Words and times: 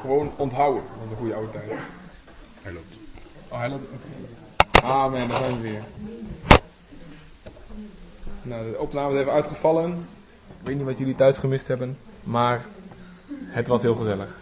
Gewoon 0.00 0.32
onthouden. 0.36 0.82
Dat 0.94 1.04
is 1.04 1.10
een 1.10 1.16
goede 1.16 1.34
oude 1.34 1.50
tijd. 1.50 1.70
Hij 2.62 2.72
loopt. 2.72 2.94
Oh, 3.48 3.58
hij 3.58 3.68
loopt. 3.68 3.86
oké. 3.86 4.84
Amen, 4.86 5.28
daar 5.28 5.38
zijn 5.38 5.60
we 5.60 5.60
weer. 5.60 5.82
Nou, 8.42 8.70
de 8.70 8.78
opname 8.78 9.14
is 9.14 9.20
even 9.20 9.32
uitgevallen. 9.32 10.08
Ik 10.48 10.66
weet 10.66 10.76
niet 10.76 10.84
wat 10.84 10.98
jullie 10.98 11.14
thuis 11.14 11.38
gemist 11.38 11.68
hebben, 11.68 11.98
maar 12.22 12.64
het 13.44 13.66
was 13.66 13.82
heel 13.82 13.94
gezellig. 13.94 14.38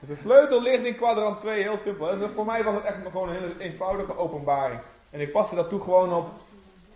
Dus 0.00 0.08
de 0.16 0.16
sleutel 0.22 0.62
ligt 0.62 0.84
in 0.84 0.96
kwadrant 0.96 1.40
2, 1.40 1.62
heel 1.62 1.78
simpel. 1.84 2.18
Dus 2.18 2.28
voor 2.34 2.44
mij 2.46 2.64
was 2.64 2.74
het 2.74 2.84
echt 2.84 2.96
gewoon 3.10 3.28
een 3.28 3.34
hele 3.34 3.52
eenvoudige 3.58 4.18
openbaring. 4.18 4.80
En 5.10 5.20
ik 5.20 5.32
paste 5.32 5.54
dat 5.54 5.68
toe 5.68 5.80
gewoon 5.80 6.12
op, 6.12 6.28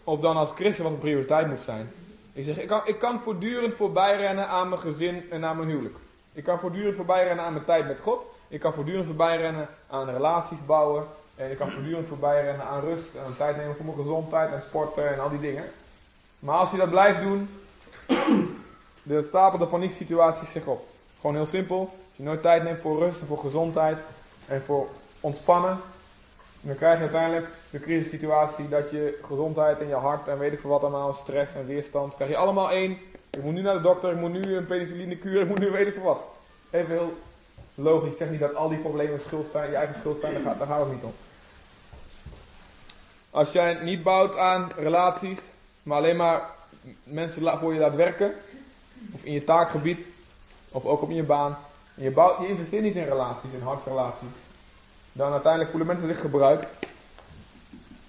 op 0.05 0.23
dan 0.23 0.37
als 0.37 0.51
christen 0.51 0.85
wat 0.85 0.93
een 0.93 0.99
prioriteit 0.99 1.49
moet 1.49 1.61
zijn. 1.61 1.91
Ik 2.33 2.45
zeg, 2.45 2.59
ik 2.59 2.69
kan, 2.69 2.81
ik 2.85 2.99
kan 2.99 3.21
voortdurend 3.21 3.75
voorbijrennen 3.75 4.49
aan 4.49 4.69
mijn 4.69 4.81
gezin 4.81 5.31
en 5.31 5.45
aan 5.45 5.57
mijn 5.57 5.69
huwelijk. 5.69 5.97
Ik 6.39 6.45
kan 6.45 6.59
voortdurend 6.59 6.97
voorbijrennen 6.97 7.45
aan 7.45 7.53
mijn 7.53 7.65
tijd 7.65 7.87
met 7.87 8.01
God. 8.01 8.23
Ik 8.49 8.61
kan 8.61 8.73
voortdurend 8.73 9.07
voorbijrennen 9.07 9.69
aan 9.91 10.11
relaties 10.11 10.65
bouwen. 10.67 11.05
En 11.37 11.51
ik 11.51 11.59
kan 11.59 11.71
voortdurend 11.71 12.07
voorbijrennen 12.07 12.67
aan 12.67 12.81
rust 12.81 13.15
en 13.15 13.25
aan 13.25 13.37
tijd 13.37 13.57
nemen 13.57 13.77
voor 13.77 13.85
mijn 13.85 13.97
gezondheid 13.97 14.53
en 14.53 14.61
sporten 14.61 15.13
en 15.13 15.21
al 15.21 15.31
die 15.31 15.41
dingen. 15.41 15.65
Maar 16.39 16.57
als 16.57 16.71
je 16.71 16.77
dat 16.77 16.91
blijft 16.91 17.21
doen, 17.21 17.49
de 19.03 19.23
stapel 19.23 19.59
de 19.59 19.67
panieksituaties 19.67 20.51
zich 20.51 20.67
op. 20.67 20.87
Gewoon 21.21 21.37
heel 21.37 21.47
simpel. 21.47 21.79
Als 21.79 22.17
je 22.17 22.23
nooit 22.23 22.43
tijd 22.43 22.63
neemt 22.63 22.81
voor 22.81 22.99
rust 22.99 23.21
en 23.21 23.27
voor 23.27 23.39
gezondheid 23.39 23.99
en 24.47 24.63
voor 24.63 24.89
ontspannen, 25.21 25.79
dan 26.61 26.77
krijg 26.77 26.97
je 26.97 27.03
uiteindelijk 27.03 27.47
de 27.71 27.81
crisissituatie 27.81 28.69
dat 28.69 28.91
je 28.91 29.19
gezondheid 29.23 29.81
en 29.81 29.89
je 29.89 29.95
hart 29.95 30.29
en 30.29 30.39
weet 30.39 30.53
ik 30.53 30.61
veel 30.61 30.71
wat 30.71 30.83
allemaal, 30.83 31.13
stress 31.13 31.55
en 31.55 31.67
weerstand, 31.67 32.15
krijg 32.15 32.31
je 32.31 32.37
allemaal 32.37 32.71
één. 32.71 32.99
Ik 33.31 33.43
moet 33.43 33.55
nu 33.55 33.61
naar 33.61 33.75
de 33.75 33.81
dokter, 33.81 34.11
ik 34.11 34.19
moet 34.19 34.33
nu 34.33 34.57
een 34.57 34.67
penicillinekuur, 34.67 35.41
ik 35.41 35.49
moet 35.49 35.59
nu 35.59 35.71
weet 35.71 35.87
ik 35.87 35.95
veel 35.95 36.03
wat. 36.03 36.21
Even 36.71 36.91
heel 36.91 37.19
logisch. 37.75 38.11
Ik 38.11 38.17
zeg 38.17 38.31
niet 38.31 38.41
dat 38.41 38.55
al 38.55 38.69
die 38.69 38.79
problemen 38.79 39.21
schuld 39.21 39.51
zijn, 39.51 39.71
je 39.71 39.77
eigen 39.77 39.97
schuld 39.99 40.21
zijn, 40.21 40.33
daar 40.33 40.43
gaat, 40.43 40.59
daar 40.59 40.67
gaat 40.67 40.81
het 40.81 40.93
niet 40.93 41.03
om. 41.03 41.15
Als 43.31 43.53
jij 43.53 43.75
niet 43.75 44.03
bouwt 44.03 44.37
aan 44.37 44.71
relaties, 44.77 45.39
maar 45.83 45.97
alleen 45.97 46.17
maar 46.17 46.43
mensen 47.03 47.59
voor 47.59 47.75
je 47.75 47.81
laat 47.81 47.95
werken, 47.95 48.33
of 49.13 49.23
in 49.23 49.33
je 49.33 49.45
taakgebied, 49.45 50.09
of 50.69 50.85
ook 50.85 51.03
op 51.03 51.11
je 51.11 51.23
baan, 51.23 51.59
en 51.95 52.03
je, 52.03 52.11
bouwt, 52.11 52.41
je 52.41 52.49
investeert 52.49 52.83
niet 52.83 52.97
in 52.97 53.05
relaties, 53.05 53.53
in 53.53 53.63
hartrelaties, 53.63 54.29
dan 55.13 55.33
uiteindelijk 55.33 55.71
voelen 55.71 55.89
mensen 55.89 56.09
zich 56.09 56.21
gebruikt. 56.21 56.73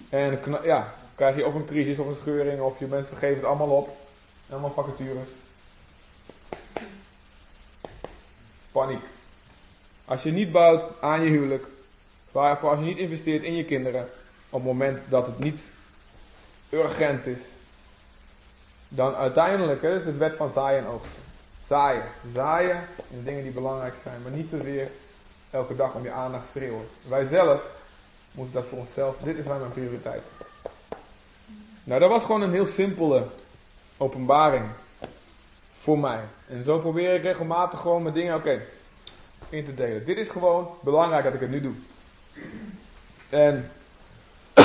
En 0.08 0.40
ja, 0.62 0.94
krijg 1.14 1.36
je 1.36 1.46
of 1.46 1.54
een 1.54 1.66
crisis 1.66 1.98
of 1.98 2.06
een 2.06 2.14
scheuring, 2.14 2.60
of 2.60 2.78
je 2.78 2.86
mensen 2.86 3.16
geven 3.16 3.36
het 3.36 3.44
allemaal 3.44 3.70
op. 3.70 3.96
Allemaal 4.50 4.72
vacatures. 4.72 5.28
Paniek. 8.72 9.04
Als 10.04 10.22
je 10.22 10.30
niet 10.30 10.52
bouwt 10.52 10.82
aan 11.00 11.22
je 11.22 11.28
huwelijk, 11.30 11.66
waarvoor 12.32 12.70
als 12.70 12.78
je 12.78 12.84
niet 12.84 12.98
investeert 12.98 13.42
in 13.42 13.56
je 13.56 13.64
kinderen, 13.64 14.08
op 14.50 14.60
het 14.60 14.72
moment 14.72 15.00
dat 15.08 15.26
het 15.26 15.38
niet 15.38 15.60
urgent 16.70 17.26
is, 17.26 17.38
dan 18.88 19.14
uiteindelijk 19.14 19.82
is 19.82 20.04
het 20.04 20.16
wet 20.16 20.34
van 20.34 20.50
zaaien 20.50 20.78
en 20.78 20.86
oogsten. 20.86 21.22
Zaaien. 21.66 22.04
Zaaien 22.34 22.86
in 23.10 23.24
dingen 23.24 23.42
die 23.42 23.52
belangrijk 23.52 23.94
zijn, 24.02 24.22
maar 24.22 24.32
niet 24.32 24.50
zozeer 24.50 24.90
elke 25.50 25.76
dag 25.76 25.94
om 25.94 26.02
je 26.02 26.10
aandacht 26.10 26.50
schreeuwen. 26.50 26.88
Wij 27.08 27.26
zelf 27.28 27.62
moeten 28.32 28.54
dat 28.54 28.64
voor 28.68 28.78
onszelf, 28.78 29.16
dit 29.16 29.36
is 29.36 29.44
mijn 29.44 29.70
prioriteit. 29.70 30.22
Nou, 31.84 32.00
dat 32.00 32.10
was 32.10 32.24
gewoon 32.24 32.42
een 32.42 32.52
heel 32.52 32.66
simpele 32.66 33.26
openbaring 33.96 34.64
voor 35.80 35.98
mij. 35.98 36.20
En 36.48 36.64
zo 36.64 36.78
probeer 36.78 37.14
ik 37.14 37.22
regelmatig 37.22 37.80
gewoon 37.80 38.02
mijn 38.02 38.14
dingen, 38.14 38.34
oké, 38.34 38.62
in 39.48 39.64
te 39.64 39.74
delen. 39.74 40.04
Dit 40.04 40.16
is 40.16 40.28
gewoon 40.28 40.68
belangrijk 40.80 41.24
dat 41.24 41.34
ik 41.34 41.40
het 41.40 41.50
nu 41.50 41.60
doe. 41.60 41.74
En 43.28 43.70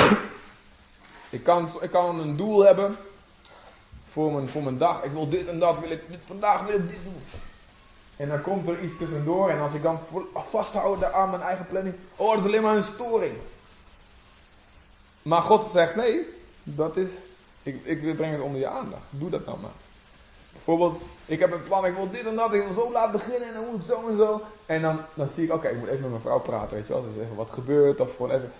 ik 1.36 1.42
kan, 1.42 1.68
ik 1.80 1.90
kan 1.90 2.20
een 2.20 2.36
doel 2.36 2.64
hebben 2.64 2.96
voor 4.10 4.32
mijn, 4.32 4.48
voor 4.48 4.62
mijn 4.62 4.78
dag. 4.78 5.02
Ik 5.02 5.10
wil 5.10 5.28
dit 5.28 5.46
en 5.46 5.58
dat, 5.58 5.78
wil 5.78 5.90
ik, 5.90 6.02
vandaag 6.24 6.66
wil 6.66 6.76
ik 6.76 6.90
dit 6.90 7.02
doen. 7.02 7.22
En 8.16 8.28
dan 8.28 8.42
komt 8.42 8.68
er 8.68 8.82
iets 8.82 8.98
tussendoor 8.98 9.50
en 9.50 9.60
als 9.60 9.74
ik 9.74 9.82
dan 9.82 9.98
vasthoud 10.34 11.12
aan 11.12 11.30
mijn 11.30 11.42
eigen 11.42 11.66
planning, 11.66 11.94
oh 12.16 12.30
dat 12.30 12.38
is 12.38 12.44
alleen 12.44 12.62
maar 12.62 12.76
een 12.76 12.82
storing. 12.82 13.34
Maar 15.22 15.42
God 15.42 15.70
zegt 15.72 15.96
nee, 15.96 16.20
dat 16.62 16.96
is, 16.96 17.08
ik, 17.62 17.84
ik 17.84 18.16
breng 18.16 18.32
het 18.32 18.40
onder 18.40 18.60
je 18.60 18.68
aandacht. 18.68 19.04
Doe 19.10 19.30
dat 19.30 19.46
nou 19.46 19.58
maar. 19.60 19.70
Bijvoorbeeld, 20.66 21.02
ik 21.26 21.38
heb 21.38 21.52
een 21.52 21.62
plan, 21.62 21.86
ik 21.86 21.94
wil 21.94 22.10
dit 22.10 22.26
en 22.26 22.34
dat, 22.34 22.52
ik 22.52 22.62
wil 22.62 22.74
zo 22.74 22.92
laat 22.92 23.12
beginnen 23.12 23.48
en 23.48 23.54
dan 23.54 23.64
moet 23.64 23.76
het 23.76 23.86
zo 23.86 24.08
en 24.08 24.16
zo. 24.16 24.42
En 24.66 24.82
dan, 24.82 25.00
dan 25.14 25.28
zie 25.28 25.44
ik, 25.44 25.52
oké, 25.52 25.68
ik 25.68 25.78
moet 25.78 25.88
even 25.88 26.00
met 26.00 26.10
mijn 26.10 26.22
vrouw 26.22 26.40
praten, 26.40 26.76
weet 26.76 26.86
je 26.86 26.92
wel. 26.92 27.02
Dus 27.02 27.24
even 27.24 27.36
wat 27.36 27.50
gebeurt 27.50 28.00
of 28.00 28.16
gewoon 28.16 28.30
even. 28.30 28.52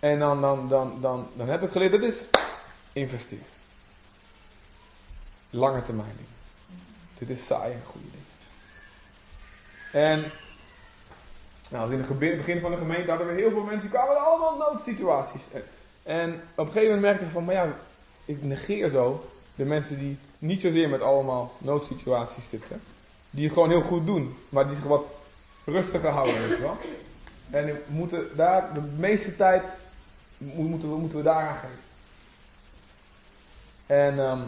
En 0.00 0.18
dan, 0.18 0.40
dan, 0.40 0.68
dan, 0.68 0.98
dan, 1.00 1.28
dan 1.34 1.48
heb 1.48 1.62
ik 1.62 1.70
geleerd, 1.70 1.92
dat 1.92 2.02
is 2.02 2.16
investeren. 2.92 3.44
Lange 5.50 5.84
termijn 5.84 6.12
dingen. 6.16 6.32
Dit 7.18 7.30
is 7.38 7.46
saai 7.46 7.72
en 7.72 7.82
goede 7.86 8.06
dingen. 8.10 8.26
En 10.08 10.30
nou, 11.70 11.82
als 11.82 11.90
in 11.90 11.98
het 11.98 12.18
begin 12.18 12.60
van 12.60 12.70
de 12.70 12.76
gemeente 12.76 13.10
hadden 13.10 13.26
we 13.26 13.32
heel 13.32 13.50
veel 13.50 13.62
mensen, 13.62 13.80
die 13.80 13.90
kwamen 13.90 14.24
allemaal 14.24 14.56
noodsituaties. 14.56 15.42
En 16.02 16.42
op 16.54 16.66
een 16.66 16.72
gegeven 16.72 16.94
moment 16.94 17.00
merkte 17.00 17.24
ik 17.24 17.30
van, 17.30 17.44
maar 17.44 17.54
ja, 17.54 17.68
ik 18.24 18.42
negeer 18.42 18.88
zo 18.88 19.24
de 19.54 19.64
mensen 19.64 19.98
die 19.98 20.18
niet 20.44 20.60
zozeer 20.60 20.88
met 20.88 21.00
allemaal 21.00 21.52
noodsituaties 21.58 22.48
zitten. 22.48 22.80
Die 23.30 23.44
het 23.44 23.52
gewoon 23.52 23.70
heel 23.70 23.80
goed 23.80 24.06
doen, 24.06 24.36
maar 24.48 24.66
die 24.66 24.76
zich 24.76 24.84
wat 24.84 25.06
rustiger 25.64 26.10
houden, 26.10 26.48
weet 26.48 26.56
je 26.56 26.62
wel. 26.62 26.78
En 27.50 27.66
we 27.66 27.82
moeten 27.86 28.28
daar, 28.36 28.74
de 28.74 28.80
meeste 28.80 29.36
tijd, 29.36 29.64
moeten 30.38 30.90
we, 30.90 30.96
moeten 30.96 31.18
we 31.18 31.24
daaraan 31.24 31.54
geven. 31.54 31.78
En, 33.86 34.18
um, 34.18 34.42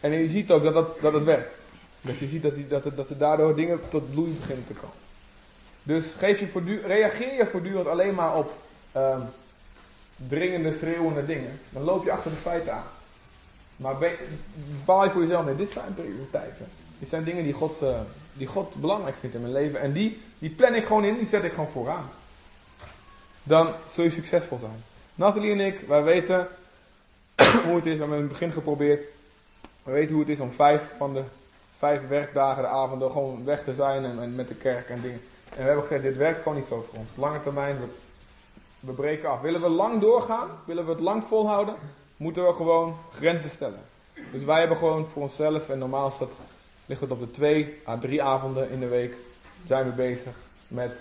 en 0.00 0.12
je 0.12 0.28
ziet 0.28 0.50
ook 0.50 0.62
dat, 0.62 0.74
dat, 0.74 1.00
dat 1.00 1.12
het 1.12 1.24
werkt. 1.24 1.60
Dus 2.00 2.18
je 2.18 2.26
ziet 2.26 2.42
dat, 2.42 2.54
die, 2.54 2.68
dat, 2.68 2.84
het, 2.84 2.96
dat 2.96 3.08
er 3.08 3.18
daardoor 3.18 3.56
dingen 3.56 3.88
tot 3.88 4.10
bloei 4.10 4.32
beginnen 4.32 4.66
te 4.66 4.74
komen. 4.74 4.96
Dus 5.82 6.14
geef 6.14 6.38
je 6.38 6.80
reageer 6.86 7.34
je 7.34 7.46
voortdurend 7.46 7.86
alleen 7.86 8.14
maar 8.14 8.36
op 8.36 8.52
um, 8.96 9.22
dringende, 10.16 10.72
schreeuwende 10.78 11.26
dingen. 11.26 11.60
Dan 11.70 11.82
loop 11.82 12.04
je 12.04 12.12
achter 12.12 12.30
de 12.30 12.36
feiten 12.36 12.74
aan. 12.74 12.96
Maar 13.78 13.96
bepaal 14.78 15.04
je 15.04 15.10
voor 15.10 15.20
jezelf, 15.20 15.44
nee, 15.44 15.56
dit 15.56 15.70
zijn 15.70 15.94
prioriteiten. 15.94 16.68
Dit 16.98 17.08
zijn 17.08 17.24
dingen 17.24 17.44
die 17.44 17.52
God, 17.52 17.82
uh, 17.82 18.00
die 18.32 18.46
God 18.46 18.74
belangrijk 18.74 19.16
vindt 19.20 19.34
in 19.34 19.40
mijn 19.40 19.52
leven. 19.52 19.80
En 19.80 19.92
die, 19.92 20.20
die 20.38 20.50
plan 20.50 20.74
ik 20.74 20.86
gewoon 20.86 21.04
in, 21.04 21.18
die 21.18 21.28
zet 21.28 21.44
ik 21.44 21.52
gewoon 21.52 21.70
vooraan. 21.72 22.10
Dan 23.42 23.72
zul 23.90 24.04
je 24.04 24.10
succesvol 24.10 24.58
zijn. 24.58 24.84
Nathalie 25.14 25.52
en 25.52 25.60
ik, 25.60 25.80
wij 25.80 26.02
weten 26.02 26.48
hoe 27.66 27.76
het 27.76 27.86
is. 27.86 27.92
We 27.92 27.98
hebben 27.98 28.16
in 28.16 28.22
het 28.22 28.32
begin 28.32 28.52
geprobeerd. 28.52 29.02
We 29.82 29.92
weten 29.92 30.10
hoe 30.10 30.20
het 30.20 30.32
is 30.32 30.40
om 30.40 30.52
vijf 30.52 30.82
van 30.96 31.14
de 31.14 31.22
vijf 31.78 32.08
werkdagen, 32.08 32.62
de 32.62 32.68
avonden, 32.68 33.10
gewoon 33.10 33.44
weg 33.44 33.64
te 33.64 33.74
zijn 33.74 34.04
en, 34.04 34.22
en 34.22 34.34
met 34.34 34.48
de 34.48 34.54
kerk 34.54 34.88
en 34.88 35.00
dingen. 35.00 35.20
En 35.50 35.56
we 35.56 35.62
hebben 35.62 35.82
gezegd, 35.82 36.02
dit 36.02 36.16
werkt 36.16 36.42
gewoon 36.42 36.58
niet 36.58 36.66
zo 36.66 36.86
voor 36.88 36.98
ons. 36.98 37.08
Lange 37.14 37.42
termijn, 37.42 37.76
we, 37.80 37.86
we 38.80 38.92
breken 38.92 39.28
af. 39.28 39.40
Willen 39.40 39.60
we 39.60 39.68
lang 39.68 40.00
doorgaan, 40.00 40.48
willen 40.64 40.84
we 40.84 40.90
het 40.90 41.00
lang 41.00 41.24
volhouden, 41.28 41.74
moeten 42.18 42.46
we 42.46 42.52
gewoon 42.52 42.96
grenzen 43.12 43.50
stellen. 43.50 43.80
Dus 44.32 44.44
wij 44.44 44.58
hebben 44.58 44.76
gewoon 44.76 45.06
voor 45.12 45.22
onszelf, 45.22 45.68
en 45.68 45.78
normaal 45.78 46.12
dat, 46.18 46.30
ligt 46.86 47.00
het 47.00 47.10
op 47.10 47.20
de 47.20 47.30
twee 47.30 47.80
à 47.86 47.98
drie 47.98 48.22
avonden 48.22 48.70
in 48.70 48.80
de 48.80 48.88
week, 48.88 49.14
zijn 49.66 49.84
we 49.84 49.90
bezig 49.90 50.32
met, 50.68 50.92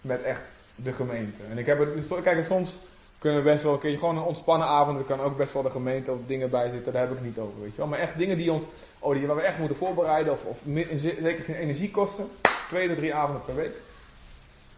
met 0.00 0.22
echt 0.22 0.40
de 0.74 0.92
gemeente. 0.92 1.42
En 1.50 1.58
ik 1.58 1.66
heb 1.66 1.78
het, 1.78 2.22
kijk, 2.22 2.44
soms 2.44 2.70
kunnen 3.18 3.38
we 3.38 3.50
best 3.50 3.62
wel 3.62 3.72
een 3.72 3.78
keer 3.78 3.98
gewoon 3.98 4.16
een 4.16 4.22
ontspannen 4.22 4.68
avond, 4.68 4.98
er 4.98 5.04
kan 5.04 5.20
ook 5.20 5.36
best 5.36 5.52
wel 5.52 5.62
de 5.62 5.70
gemeente 5.70 6.12
of 6.12 6.18
dingen 6.26 6.50
bij 6.50 6.70
zitten, 6.70 6.92
daar 6.92 7.08
heb 7.08 7.12
ik 7.12 7.22
niet 7.22 7.38
over, 7.38 7.60
weet 7.60 7.70
je 7.70 7.76
wel. 7.76 7.86
Maar 7.86 7.98
echt 7.98 8.16
dingen 8.16 8.36
die 8.36 8.52
ons, 8.52 8.64
oh, 8.98 9.14
die 9.14 9.26
waar 9.26 9.36
we 9.36 9.42
echt 9.42 9.58
moeten 9.58 9.76
voorbereiden, 9.76 10.32
of, 10.32 10.44
of 10.44 10.58
zeker 10.96 11.44
zin 11.44 11.54
energie 11.54 11.90
kosten, 11.90 12.28
twee 12.68 12.88
tot 12.88 12.96
drie 12.96 13.14
avonden 13.14 13.44
per 13.44 13.54
week. 13.54 13.74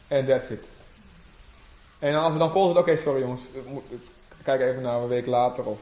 En 0.08 0.26
that's 0.26 0.50
it. 0.50 0.64
En 1.98 2.14
als 2.14 2.32
we 2.32 2.38
dan 2.38 2.50
volgen, 2.50 2.80
oké, 2.80 2.96
sorry 2.96 3.20
jongens, 3.20 3.42
kijk 4.42 4.60
even 4.60 4.82
naar 4.82 5.00
een 5.00 5.08
week 5.08 5.26
later. 5.26 5.64
Of, 5.64 5.78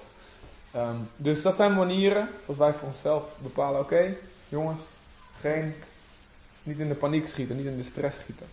um, 0.76 1.08
dus 1.16 1.42
dat 1.42 1.56
zijn 1.56 1.74
manieren, 1.74 2.28
zoals 2.44 2.58
wij 2.58 2.72
voor 2.72 2.88
onszelf 2.88 3.24
bepalen, 3.38 3.80
oké, 3.80 4.14
jongens, 4.48 4.80
geen, 5.40 5.74
niet 6.62 6.78
in 6.78 6.88
de 6.88 6.94
paniek 6.94 7.28
schieten, 7.28 7.56
niet 7.56 7.66
in 7.66 7.76
de 7.76 7.82
stress 7.82 8.16
schieten. 8.16 8.46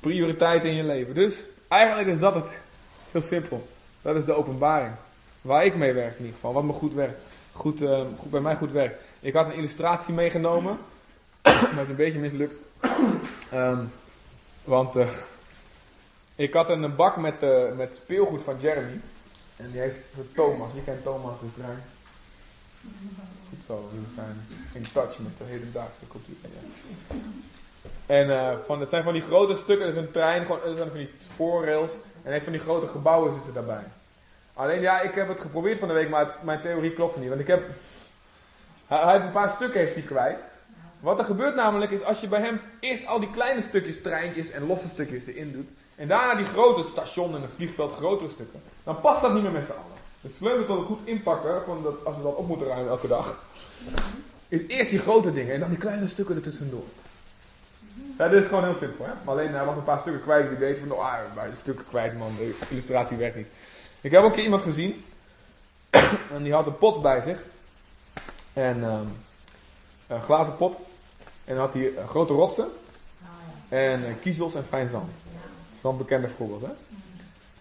Prioriteit 0.00 0.64
in 0.64 0.74
je 0.74 0.84
leven. 0.84 1.14
Dus 1.14 1.34
eigenlijk 1.68 2.08
is 2.08 2.18
dat 2.18 2.34
het, 2.34 2.52
heel 3.10 3.20
simpel. 3.20 3.68
Dat 4.02 4.16
is 4.16 4.24
de 4.24 4.32
openbaring. 4.32 4.92
Waar 5.40 5.64
ik 5.64 5.76
mee 5.76 5.92
werk 5.92 6.12
in 6.12 6.24
ieder 6.24 6.34
geval, 6.34 6.52
wat 6.52 6.64
me 6.64 6.72
goed 6.72 6.94
werkt. 6.94 7.18
Goed, 7.52 7.80
uh, 7.80 8.00
goed 8.18 8.30
bij 8.30 8.40
mij 8.40 8.56
goed 8.56 8.72
werkt. 8.72 9.00
Ik 9.20 9.34
had 9.34 9.46
een 9.46 9.54
illustratie 9.54 10.14
meegenomen, 10.14 10.78
maar 11.74 11.82
is 11.82 11.88
een 11.88 11.96
beetje 11.96 12.18
mislukt. 12.18 12.60
Um, 13.54 13.92
want 14.64 14.96
uh, 14.96 15.08
ik 16.40 16.54
had 16.54 16.70
een 16.70 16.96
bak 16.96 17.16
met, 17.16 17.42
uh, 17.42 17.72
met 17.76 17.98
speelgoed 18.02 18.42
van 18.42 18.56
Jeremy. 18.60 19.00
En 19.56 19.70
die 19.70 19.80
heeft 19.80 19.98
Thomas. 20.34 20.72
Wie 20.72 20.82
kent 20.84 21.02
Thomas? 21.02 21.40
Dus 21.40 21.64
daar. 21.64 21.78
Goed 23.48 23.58
Zo, 23.66 23.88
we 23.92 24.14
zijn 24.14 24.46
in 24.72 24.92
touch 24.92 25.18
met 25.18 25.38
de 25.38 25.44
hedendaagse 25.44 26.06
cultuur. 26.08 26.34
Ja. 26.42 27.16
En 28.06 28.28
uh, 28.28 28.58
van, 28.66 28.80
het 28.80 28.88
zijn 28.88 29.02
van 29.02 29.12
die 29.12 29.22
grote 29.22 29.54
stukken, 29.54 29.86
er 29.86 29.92
is 29.92 29.98
een 29.98 30.10
trein, 30.10 30.46
gewoon, 30.46 30.62
er 30.62 30.76
zijn 30.76 30.88
van 30.88 30.98
die 30.98 31.10
spoorrails. 31.18 31.92
En 32.22 32.34
een 32.34 32.42
van 32.42 32.52
die 32.52 32.60
grote 32.60 32.86
gebouwen 32.86 33.34
zitten 33.34 33.54
daarbij. 33.54 33.84
Alleen 34.54 34.80
ja, 34.80 35.00
ik 35.00 35.14
heb 35.14 35.28
het 35.28 35.40
geprobeerd 35.40 35.78
van 35.78 35.88
de 35.88 35.94
week, 35.94 36.08
maar 36.08 36.36
mijn 36.42 36.60
theorie 36.60 36.92
klopt 36.92 37.16
niet. 37.16 37.28
Want 37.28 37.40
ik 37.40 37.46
heb. 37.46 37.62
Hij, 38.86 38.98
hij 38.98 39.12
heeft 39.12 39.24
een 39.24 39.30
paar 39.30 39.50
stukken 39.50 39.80
heeft 39.80 39.94
hij 39.94 40.02
kwijt. 40.02 40.42
Wat 41.00 41.18
er 41.18 41.24
gebeurt 41.24 41.54
namelijk 41.54 41.90
is 41.90 42.02
als 42.02 42.20
je 42.20 42.28
bij 42.28 42.40
hem 42.40 42.60
eerst 42.80 43.06
al 43.06 43.20
die 43.20 43.30
kleine 43.30 43.62
stukjes, 43.62 44.02
treintjes 44.02 44.50
en 44.50 44.66
losse 44.66 44.88
stukjes 44.88 45.26
erin 45.26 45.52
doet. 45.52 45.70
En 46.00 46.08
daarna 46.08 46.34
die 46.34 46.46
grote 46.46 46.90
station 46.90 47.34
en 47.34 47.42
een 47.42 47.48
vliegveld, 47.56 47.92
grotere 47.96 48.30
stukken. 48.30 48.62
Dan 48.84 49.00
past 49.00 49.20
dat 49.20 49.34
niet 49.34 49.42
meer 49.42 49.52
met 49.52 49.66
z'n 49.66 49.72
allen. 49.72 49.98
Dus 50.20 50.36
sleutel 50.36 50.64
tot 50.66 50.78
het 50.78 50.86
goed 50.86 50.98
inpakken, 51.04 51.62
van 51.66 51.82
dat, 51.82 52.04
als 52.04 52.16
we 52.16 52.22
dat 52.22 52.34
op 52.34 52.46
moeten 52.46 52.66
ruimen 52.66 52.88
elke 52.88 53.08
dag. 53.08 53.42
Is 54.48 54.66
eerst 54.66 54.90
die 54.90 54.98
grote 54.98 55.32
dingen 55.32 55.54
en 55.54 55.60
dan 55.60 55.68
die 55.68 55.78
kleine 55.78 56.06
stukken 56.06 56.36
ertussendoor. 56.36 56.84
Ja, 58.18 58.28
dit 58.28 58.42
is 58.42 58.48
gewoon 58.48 58.64
heel 58.64 58.74
simpel. 58.74 59.04
Hè? 59.04 59.10
Maar 59.24 59.34
alleen 59.34 59.52
hij 59.52 59.64
was 59.64 59.76
een 59.76 59.84
paar 59.84 59.98
stukken 59.98 60.22
kwijt. 60.22 60.48
Die 60.48 60.58
weten 60.58 60.88
van, 60.88 60.96
oh, 60.96 61.04
ah, 61.04 61.18
bij 61.34 61.50
de 61.50 61.56
stukken 61.56 61.84
kwijt 61.88 62.18
man, 62.18 62.36
de 62.36 62.58
illustratie 62.68 63.16
werkt 63.16 63.36
niet. 63.36 63.48
Ik 64.00 64.10
heb 64.10 64.22
ook 64.22 64.28
een 64.28 64.34
keer 64.34 64.44
iemand 64.44 64.62
gezien. 64.62 65.04
en 66.34 66.42
die 66.42 66.52
had 66.52 66.66
een 66.66 66.78
pot 66.78 67.02
bij 67.02 67.20
zich. 67.20 67.42
En 68.52 68.84
um, 68.84 69.12
een 70.06 70.22
glazen 70.22 70.56
pot. 70.56 70.76
En 71.44 71.54
dan 71.54 71.64
had 71.64 71.74
hij 71.74 71.82
uh, 71.82 72.08
grote 72.08 72.32
rotsen. 72.32 72.68
En 73.68 74.00
uh, 74.00 74.08
kiezels 74.20 74.54
en 74.54 74.64
fijn 74.64 74.88
zand. 74.88 75.10
Een 75.82 75.96
bekende 75.96 76.28
voorbeeld. 76.36 76.62
Hè? 76.62 76.70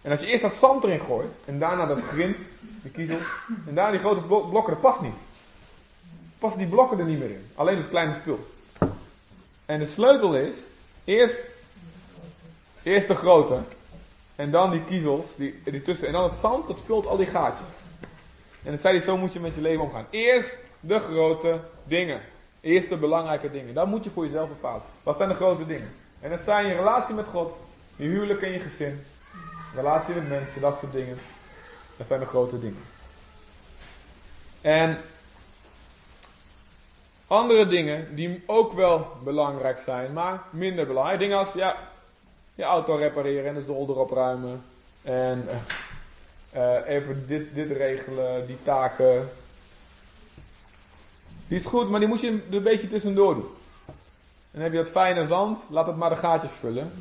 En 0.01 0.11
als 0.11 0.19
je 0.19 0.27
eerst 0.27 0.41
dat 0.41 0.53
zand 0.53 0.83
erin 0.83 0.99
gooit. 0.99 1.35
En 1.45 1.59
daarna 1.59 1.85
dat 1.85 1.99
grind, 2.01 2.37
de 2.83 2.89
kiezels. 2.89 3.21
En 3.67 3.73
daarna 3.75 3.91
die 3.91 3.99
grote 3.99 4.21
blokken, 4.21 4.73
dat 4.73 4.81
past 4.81 5.01
niet. 5.01 5.15
Passen 6.39 6.59
die 6.59 6.69
blokken 6.69 6.99
er 6.99 7.05
niet 7.05 7.19
meer 7.19 7.29
in. 7.29 7.47
Alleen 7.55 7.77
het 7.77 7.87
kleine 7.87 8.13
spul. 8.13 8.47
En 9.65 9.79
de 9.79 9.85
sleutel 9.85 10.35
is, 10.35 10.57
eerst, 11.03 11.37
eerst 12.83 13.07
de 13.07 13.15
grote. 13.15 13.59
En 14.35 14.51
dan 14.51 14.71
die 14.71 14.83
kiezels, 14.83 15.25
die, 15.35 15.61
die 15.63 15.81
tussen. 15.81 16.07
En 16.07 16.13
dan 16.13 16.23
het 16.23 16.39
zand, 16.39 16.67
dat 16.67 16.79
vult 16.85 17.07
al 17.07 17.17
die 17.17 17.25
gaatjes. 17.25 17.67
En 18.63 18.71
dan 18.71 18.77
zei 18.77 18.95
hij, 18.95 19.05
zo 19.05 19.17
moet 19.17 19.33
je 19.33 19.39
met 19.39 19.55
je 19.55 19.61
leven 19.61 19.83
omgaan. 19.83 20.05
Eerst 20.09 20.65
de 20.79 20.99
grote 20.99 21.59
dingen. 21.83 22.21
Eerst 22.61 22.89
de 22.89 22.97
belangrijke 22.97 23.51
dingen. 23.51 23.73
Dat 23.73 23.87
moet 23.87 24.03
je 24.03 24.09
voor 24.09 24.25
jezelf 24.25 24.47
bepalen. 24.47 24.81
Wat 25.03 25.17
zijn 25.17 25.29
de 25.29 25.35
grote 25.35 25.65
dingen? 25.65 25.93
En 26.19 26.29
dat 26.29 26.39
zijn 26.43 26.67
je 26.67 26.73
relatie 26.73 27.15
met 27.15 27.27
God, 27.27 27.55
je 27.99 28.07
huwelijk 28.07 28.41
en 28.41 28.51
je 28.51 28.59
gezin. 28.59 29.05
Relatie 29.75 30.13
met 30.13 30.29
mensen, 30.29 30.61
dat 30.61 30.79
soort 30.79 30.91
dingen. 30.91 31.17
Dat 31.97 32.07
zijn 32.07 32.19
de 32.19 32.25
grote 32.25 32.59
dingen. 32.59 32.83
En 34.61 34.97
andere 37.27 37.67
dingen 37.67 38.15
die 38.15 38.43
ook 38.45 38.73
wel 38.73 39.07
belangrijk 39.23 39.79
zijn, 39.79 40.13
maar 40.13 40.41
minder 40.49 40.87
belangrijk. 40.87 41.19
Dingen 41.19 41.37
als 41.37 41.53
ja, 41.53 41.77
je 42.55 42.63
auto 42.63 42.95
repareren 42.95 43.45
en 43.45 43.53
de 43.53 43.61
zolder 43.61 43.97
opruimen. 43.97 44.63
En 45.01 45.47
uh, 46.55 46.87
even 46.87 47.27
dit, 47.27 47.55
dit 47.55 47.71
regelen, 47.71 48.47
die 48.47 48.57
taken. 48.63 49.29
Die 51.47 51.59
is 51.59 51.65
goed, 51.65 51.89
maar 51.89 51.99
die 51.99 52.09
moet 52.09 52.21
je 52.21 52.41
een 52.49 52.63
beetje 52.63 52.87
tussendoor 52.87 53.33
doen. 53.33 53.49
En 53.85 53.95
dan 54.51 54.61
heb 54.61 54.71
je 54.71 54.77
dat 54.77 54.89
fijne 54.89 55.25
zand, 55.25 55.65
laat 55.69 55.87
het 55.87 55.97
maar 55.97 56.09
de 56.09 56.15
gaatjes 56.15 56.51
vullen. 56.51 56.91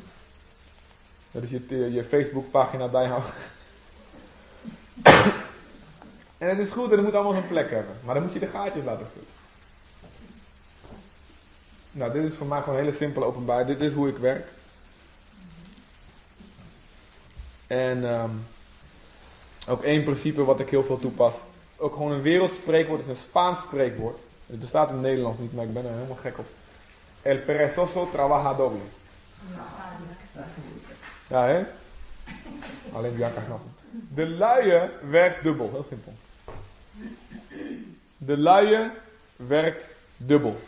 Dat 1.31 1.43
is 1.43 1.49
je, 1.49 1.93
je 1.93 2.03
Facebook 2.03 2.51
pagina 2.51 2.87
bijhouden. 2.87 3.31
en 6.37 6.49
het 6.49 6.57
is 6.59 6.71
goed 6.71 6.91
en 6.91 6.97
het 6.97 7.05
moet 7.05 7.13
allemaal 7.13 7.33
zijn 7.33 7.47
plek 7.47 7.69
hebben. 7.69 7.95
Maar 8.03 8.13
dan 8.13 8.23
moet 8.23 8.33
je 8.33 8.39
de 8.39 8.47
gaatjes 8.47 8.83
laten 8.83 9.07
vullen. 9.07 9.27
Nou, 11.91 12.11
dit 12.11 12.31
is 12.31 12.37
voor 12.37 12.47
mij 12.47 12.61
gewoon 12.61 12.79
hele 12.79 12.91
simpele 12.91 13.25
openbaar. 13.25 13.65
Dit 13.65 13.79
is 13.79 13.93
hoe 13.93 14.09
ik 14.09 14.17
werk. 14.17 14.47
En 17.67 18.03
um, 18.03 18.45
ook 19.67 19.83
één 19.83 20.03
principe 20.03 20.43
wat 20.43 20.59
ik 20.59 20.69
heel 20.69 20.83
veel 20.83 20.97
toepas. 20.97 21.35
Ook 21.77 21.93
gewoon 21.93 22.11
een 22.11 22.21
wereldspreekwoord, 22.21 23.01
is 23.01 23.07
een 23.07 23.15
Spaans 23.15 23.59
spreekwoord. 23.59 24.17
Het 24.45 24.59
bestaat 24.59 24.87
in 24.87 24.93
het 24.93 25.03
Nederlands 25.03 25.37
niet, 25.37 25.53
maar 25.53 25.65
ik 25.65 25.73
ben 25.73 25.85
er 25.85 25.93
helemaal 25.93 26.15
gek 26.15 26.37
op. 26.37 26.45
El 27.21 27.37
perezoso 27.37 28.09
trabaja 28.11 28.53
doble. 28.53 28.79
Ja, 31.29 31.45
hè? 31.45 31.63
Alleen 32.93 33.15
Bianca 33.15 33.43
snapt 33.43 33.63
De 34.13 34.27
luie 34.27 34.89
werkt 35.09 35.43
dubbel, 35.43 35.69
heel 35.71 35.83
simpel. 35.83 36.13
De 38.17 38.37
luie 38.37 38.91
werkt 39.35 39.93
dubbel. 40.17 40.59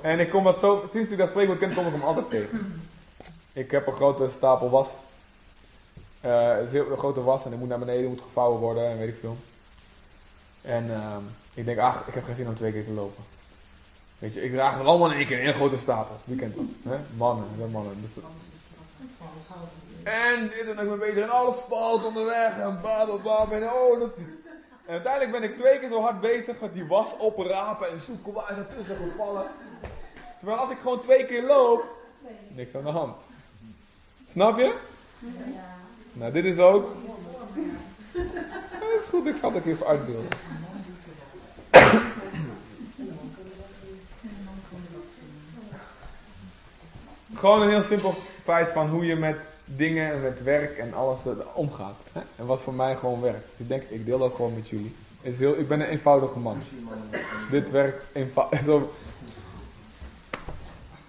En 0.00 0.20
ik 0.20 0.30
kom 0.30 0.44
dat 0.44 0.58
zo, 0.58 0.88
sinds 0.90 1.10
ik 1.10 1.18
dat 1.18 1.28
spreekwoord 1.28 1.58
ken, 1.58 1.74
kom 1.74 1.86
ik 1.86 1.92
hem 1.92 2.02
altijd 2.02 2.30
tegen. 2.30 2.82
Ik 3.52 3.70
heb 3.70 3.86
een 3.86 3.92
grote 3.92 4.28
stapel 4.36 4.70
was. 4.70 4.88
Het 6.20 6.66
is 6.66 6.72
heel, 6.72 6.90
een 6.90 6.98
grote 6.98 7.22
was 7.22 7.44
en 7.44 7.50
die 7.50 7.58
moet 7.58 7.68
naar 7.68 7.78
beneden, 7.78 8.08
moet 8.08 8.20
gevouwen 8.20 8.60
worden 8.60 8.90
en 8.90 8.98
weet 8.98 9.08
ik 9.08 9.18
veel. 9.20 9.36
En 10.62 10.86
uh, 10.86 11.16
ik 11.54 11.64
denk, 11.64 11.78
ach, 11.78 12.06
ik 12.06 12.14
heb 12.14 12.24
geen 12.24 12.34
zin 12.34 12.48
om 12.48 12.54
twee 12.54 12.72
keer 12.72 12.84
te 12.84 12.92
lopen. 12.92 13.24
Ik 14.32 14.52
draag 14.52 14.76
het 14.76 14.86
allemaal 14.86 15.10
in 15.10 15.16
één 15.16 15.26
keer 15.26 15.40
in 15.40 15.48
een 15.48 15.54
grote 15.54 15.76
stapel. 15.76 16.16
Wie 16.24 16.36
kent 16.36 16.54
dat? 16.54 16.64
Hè? 16.92 16.98
Mannen, 17.16 17.70
mannen. 17.70 18.00
Dus 18.00 18.24
en 20.02 20.48
dit 20.48 20.76
en 20.76 20.82
ik 20.82 20.88
ben 20.88 20.98
bezig 20.98 21.22
en 21.22 21.30
alles 21.30 21.58
valt 21.58 22.04
onderweg 22.04 22.58
en 22.58 22.80
bababab 22.82 23.52
en 23.52 23.62
oh 23.62 24.00
dat... 24.00 24.10
En 24.86 24.92
uiteindelijk 24.92 25.32
ben 25.32 25.42
ik 25.42 25.56
twee 25.56 25.78
keer 25.78 25.88
zo 25.88 26.00
hard 26.00 26.20
bezig 26.20 26.60
met 26.60 26.74
die 26.74 26.86
was 26.86 27.06
oprapen 27.18 27.90
en 27.90 27.98
zoeken 28.06 28.32
waar 28.32 28.50
is 28.50 28.56
er 28.56 28.76
tussen 28.76 28.96
gevallen. 28.96 29.46
Terwijl 30.38 30.58
als 30.58 30.70
ik 30.70 30.78
gewoon 30.82 31.02
twee 31.02 31.26
keer 31.26 31.42
loop, 31.42 31.84
niks 32.48 32.74
aan 32.74 32.82
de 32.82 32.88
hand. 32.88 33.16
Snap 34.30 34.58
je? 34.58 34.74
Ja. 35.18 35.30
Nou, 36.12 36.32
dit 36.32 36.44
is 36.44 36.58
ook. 36.58 36.88
Dat 38.12 39.00
is 39.00 39.06
goed, 39.08 39.26
ik 39.26 39.36
zal 39.36 39.52
het 39.52 39.64
even 39.64 39.86
uitbeelden. 39.86 40.28
Gewoon 47.44 47.62
een 47.62 47.68
heel 47.68 47.82
simpel 47.82 48.14
feit 48.44 48.70
van 48.70 48.88
hoe 48.88 49.06
je 49.06 49.16
met 49.16 49.36
dingen 49.64 50.12
en 50.12 50.22
met 50.22 50.42
werk 50.42 50.78
en 50.78 50.94
alles 50.94 51.18
omgaat. 51.54 51.96
Hè? 52.12 52.20
En 52.36 52.46
wat 52.46 52.60
voor 52.60 52.74
mij 52.74 52.96
gewoon 52.96 53.20
werkt. 53.20 53.50
Dus 53.50 53.58
ik 53.58 53.68
denk, 53.68 53.82
ik 53.82 54.06
deel 54.06 54.18
dat 54.18 54.34
gewoon 54.34 54.54
met 54.54 54.68
jullie. 54.68 54.94
Is 55.20 55.38
heel, 55.38 55.58
ik 55.58 55.68
ben 55.68 55.80
een 55.80 55.86
eenvoudige 55.86 56.38
man. 56.38 56.56
Dit 57.50 57.70
werkt 57.70 58.06
eenvoudig. 58.12 58.82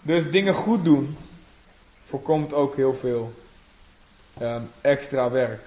Dus 0.02 0.32
dingen 0.32 0.54
goed 0.54 0.84
doen 0.84 1.18
voorkomt 2.06 2.54
ook 2.54 2.76
heel 2.76 2.94
veel 2.94 3.34
um, 4.42 4.70
extra 4.82 5.30
werk. 5.30 5.62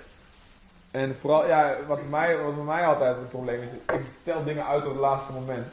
En 0.90 1.16
vooral, 1.20 1.46
ja, 1.46 1.76
wat, 1.86 2.08
mij, 2.08 2.38
wat 2.38 2.54
bij 2.54 2.64
mij 2.64 2.86
altijd 2.86 3.16
het 3.16 3.28
probleem 3.28 3.62
is, 3.62 3.94
ik 3.94 4.06
stel 4.20 4.44
dingen 4.44 4.66
uit 4.66 4.84
op 4.84 4.90
het 4.90 5.00
laatste 5.00 5.32
moment. 5.32 5.66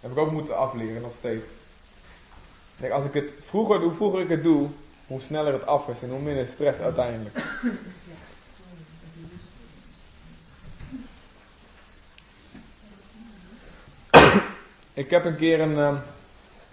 Heb 0.00 0.10
ik 0.10 0.18
ook 0.18 0.30
moeten 0.30 0.56
afleren, 0.56 1.02
nog 1.02 1.14
steeds. 1.18 1.44
Kijk, 2.80 2.92
als 2.92 3.04
ik 3.04 3.12
het 3.12 3.30
vroeger, 3.44 3.80
hoe 3.80 3.92
vroeger 3.92 4.20
ik 4.20 4.28
het 4.28 4.42
doe, 4.42 4.68
hoe 5.06 5.20
sneller 5.20 5.52
het 5.52 5.66
af 5.66 5.88
is 5.88 6.02
en 6.02 6.10
hoe 6.10 6.20
minder 6.20 6.46
stress 6.46 6.78
uiteindelijk. 6.78 7.44
ik 14.94 15.10
heb 15.10 15.24
een 15.24 15.36
keer 15.36 15.60
een 15.60 15.78
um, 15.78 15.98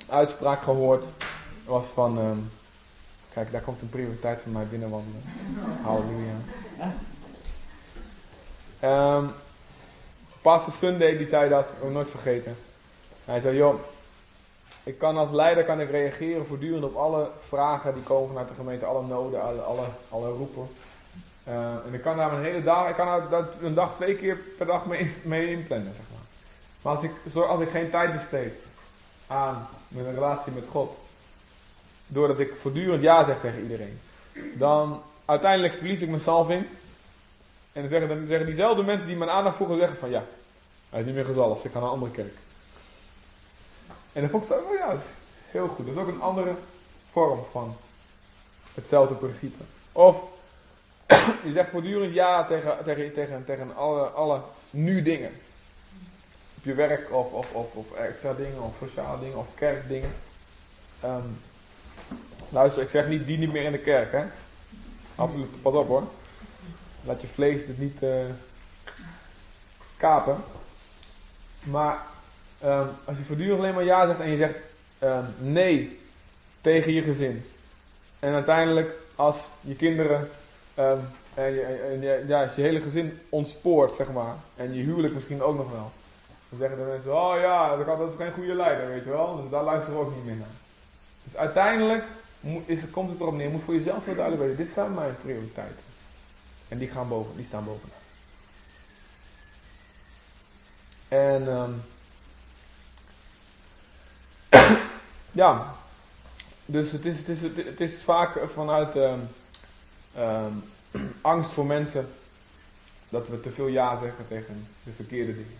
uitspraak 0.09 0.61
gehoord. 0.63 1.05
was 1.65 1.87
van, 1.87 2.17
um, 2.17 2.51
kijk, 3.33 3.51
daar 3.51 3.61
komt 3.61 3.81
een 3.81 3.89
prioriteit 3.89 4.41
van 4.41 4.51
mij 4.51 4.65
binnenwandelen. 4.65 5.23
Halleluja. 5.81 6.35
Um, 9.17 9.31
Pastor 10.41 10.73
Sunday 10.73 11.17
die 11.17 11.27
zei 11.27 11.49
dat, 11.49 11.65
ik 11.81 11.91
nooit 11.91 12.09
vergeten. 12.09 12.57
Hij 13.25 13.39
zei, 13.39 13.57
joh, 13.57 13.79
ik 14.87 14.97
kan 14.97 15.17
als 15.17 15.31
leider 15.31 15.63
kan 15.63 15.79
ik 15.79 15.89
reageren 15.89 16.45
voortdurend 16.45 16.83
op 16.83 16.95
alle 16.95 17.29
vragen 17.47 17.93
die 17.93 18.03
komen 18.03 18.27
vanuit 18.27 18.47
de 18.47 18.53
gemeente, 18.53 18.85
alle 18.85 19.07
noden, 19.07 19.41
alle, 19.65 19.85
alle, 20.09 20.29
roepen. 20.29 20.67
Uh, 21.47 21.53
en 21.85 21.93
ik 21.93 22.01
kan 22.01 22.17
daar 22.17 22.33
een 22.33 22.43
hele 22.43 22.63
dag, 22.63 22.89
ik 22.89 22.95
kan 22.95 23.29
daar 23.29 23.47
een 23.61 23.73
dag 23.73 23.95
twee 23.95 24.15
keer 24.15 24.37
per 24.57 24.65
dag 24.65 24.85
mee, 24.85 25.13
mee 25.23 25.51
inplannen, 25.51 25.93
zeg 25.95 26.05
maar. 26.11 26.93
Als 26.93 27.03
ik, 27.03 27.11
als 27.47 27.61
ik 27.61 27.69
geen 27.69 27.89
tijd 27.89 28.13
besteed 28.13 28.53
aan 29.27 29.67
mijn 29.87 30.13
relatie 30.13 30.53
met 30.53 30.63
God, 30.69 30.97
doordat 32.07 32.39
ik 32.39 32.55
voortdurend 32.55 33.01
ja 33.01 33.23
zeg 33.23 33.39
tegen 33.39 33.61
iedereen, 33.61 33.99
dan 34.53 35.01
uiteindelijk 35.25 35.73
verlies 35.73 36.01
ik 36.01 36.09
mijn 36.09 36.21
salving. 36.21 36.65
En 37.73 37.81
dan 37.81 37.89
zeggen, 37.89 38.09
dan 38.09 38.27
zeggen 38.27 38.45
diezelfde 38.45 38.83
mensen 38.83 39.07
die 39.07 39.17
mijn 39.17 39.29
aandacht 39.29 39.55
vroegen, 39.55 39.77
zeggen 39.77 39.97
van 39.97 40.09
ja, 40.09 40.23
hij 40.89 40.99
is 40.99 41.05
niet 41.05 41.15
meer 41.15 41.25
gezalfd, 41.25 41.65
ik 41.65 41.71
ga 41.71 41.79
naar 41.79 41.87
een 41.87 41.93
andere 41.93 42.11
kerk. 42.11 42.33
En 44.17 44.23
dan 44.23 44.31
vond 44.31 44.43
ik 44.43 44.49
zo, 44.49 44.73
ja, 44.73 44.97
heel 45.51 45.67
goed. 45.67 45.85
Dat 45.85 45.95
is 45.95 46.01
ook 46.01 46.07
een 46.07 46.21
andere 46.21 46.55
vorm 47.11 47.39
van 47.51 47.75
hetzelfde 48.73 49.15
principe. 49.15 49.63
Of 49.91 50.17
je 51.47 51.51
zegt 51.53 51.69
voortdurend 51.69 52.13
ja 52.13 52.45
tegen, 52.45 52.77
tegen, 52.83 53.13
tegen, 53.13 53.45
tegen 53.45 53.75
alle, 53.75 54.01
alle 54.01 54.41
nu 54.69 55.01
dingen. 55.01 55.31
Op 56.57 56.63
je 56.63 56.73
werk 56.73 57.13
of, 57.13 57.31
of, 57.31 57.51
of, 57.51 57.73
of 57.73 57.91
extra 57.91 58.33
dingen, 58.33 58.61
of 58.61 58.73
sociale 58.79 59.19
dingen, 59.19 59.37
of 59.37 59.45
kerkdingen. 59.55 60.13
Um, 61.03 61.41
luister, 62.49 62.83
ik 62.83 62.89
zeg 62.89 63.07
niet 63.07 63.27
die 63.27 63.37
niet 63.37 63.51
meer 63.51 63.63
in 63.63 63.71
de 63.71 63.77
kerk, 63.79 64.11
hè. 64.11 64.23
Absoluut, 65.15 65.61
pas 65.61 65.73
op 65.73 65.87
hoor. 65.87 66.03
Laat 67.03 67.21
je 67.21 67.27
vlees 67.27 67.67
het 67.67 67.79
niet 67.79 68.03
uh, 68.03 68.25
kapen. 69.97 70.43
Maar 71.63 72.15
um, 72.63 72.87
als 73.05 73.17
je 73.17 73.23
voortdurend 73.23 73.59
alleen 73.59 73.73
maar 73.73 73.83
ja 73.83 74.05
zegt 74.07 74.19
en 74.19 74.29
je 74.29 74.37
zegt 74.37 74.55
um, 75.03 75.25
nee 75.37 75.99
tegen 76.61 76.93
je 76.93 77.01
gezin. 77.01 77.45
En 78.19 78.33
uiteindelijk 78.33 78.95
als 79.15 79.35
je 79.61 79.75
kinderen 79.75 80.29
en, 80.75 81.53
je, 81.53 81.61
en 81.61 82.01
je, 82.01 82.23
ja, 82.27 82.43
als 82.43 82.55
je 82.55 82.61
hele 82.61 82.81
gezin 82.81 83.19
ontspoort, 83.29 83.91
zeg 83.91 84.11
maar, 84.11 84.35
en 84.55 84.73
je 84.73 84.83
huwelijk 84.83 85.13
misschien 85.13 85.41
ook 85.41 85.57
nog 85.57 85.71
wel. 85.71 85.91
Dan 86.49 86.59
zeggen 86.59 86.77
de 86.77 86.83
mensen, 86.83 87.15
oh 87.15 87.39
ja, 87.39 87.75
dat 87.75 88.11
is 88.11 88.15
geen 88.17 88.33
goede 88.33 88.53
leider, 88.53 88.87
weet 88.87 89.03
je 89.03 89.09
wel. 89.09 89.41
Dus 89.41 89.49
daar 89.49 89.63
luisteren 89.63 89.99
we 89.99 90.05
ook 90.05 90.15
niet 90.15 90.25
meer 90.25 90.35
naar. 90.35 90.55
Dus 91.23 91.35
uiteindelijk 91.35 92.03
is, 92.65 92.79
komt 92.91 93.11
het 93.11 93.19
erop 93.19 93.33
neer, 93.33 93.45
je 93.45 93.51
moet 93.51 93.63
voor 93.63 93.73
jezelf 93.73 94.05
heel 94.05 94.15
duidelijk 94.15 94.43
weten, 94.43 94.65
dit 94.65 94.73
zijn 94.73 94.93
mijn 94.93 95.15
prioriteiten. 95.21 95.83
En 96.67 96.77
die, 96.77 96.89
gaan 96.89 97.07
boven, 97.07 97.35
die 97.35 97.45
staan 97.45 97.65
bovenaan. 97.65 97.95
En 101.07 101.47
um, 101.47 101.83
ja, 105.31 105.75
dus 106.65 106.91
het 106.91 107.05
is, 107.05 107.17
het 107.17 107.27
is, 107.27 107.41
het 107.65 107.81
is 107.81 108.03
vaak 108.03 108.39
vanuit 108.53 108.95
um, 108.95 109.29
um, 110.17 110.63
angst 111.21 111.51
voor 111.51 111.65
mensen 111.65 112.09
dat 113.09 113.27
we 113.27 113.39
te 113.39 113.51
veel 113.51 113.67
ja 113.67 113.99
zeggen 114.01 114.27
tegen 114.27 114.67
de 114.83 114.91
verkeerde 114.91 115.33
dingen. 115.33 115.57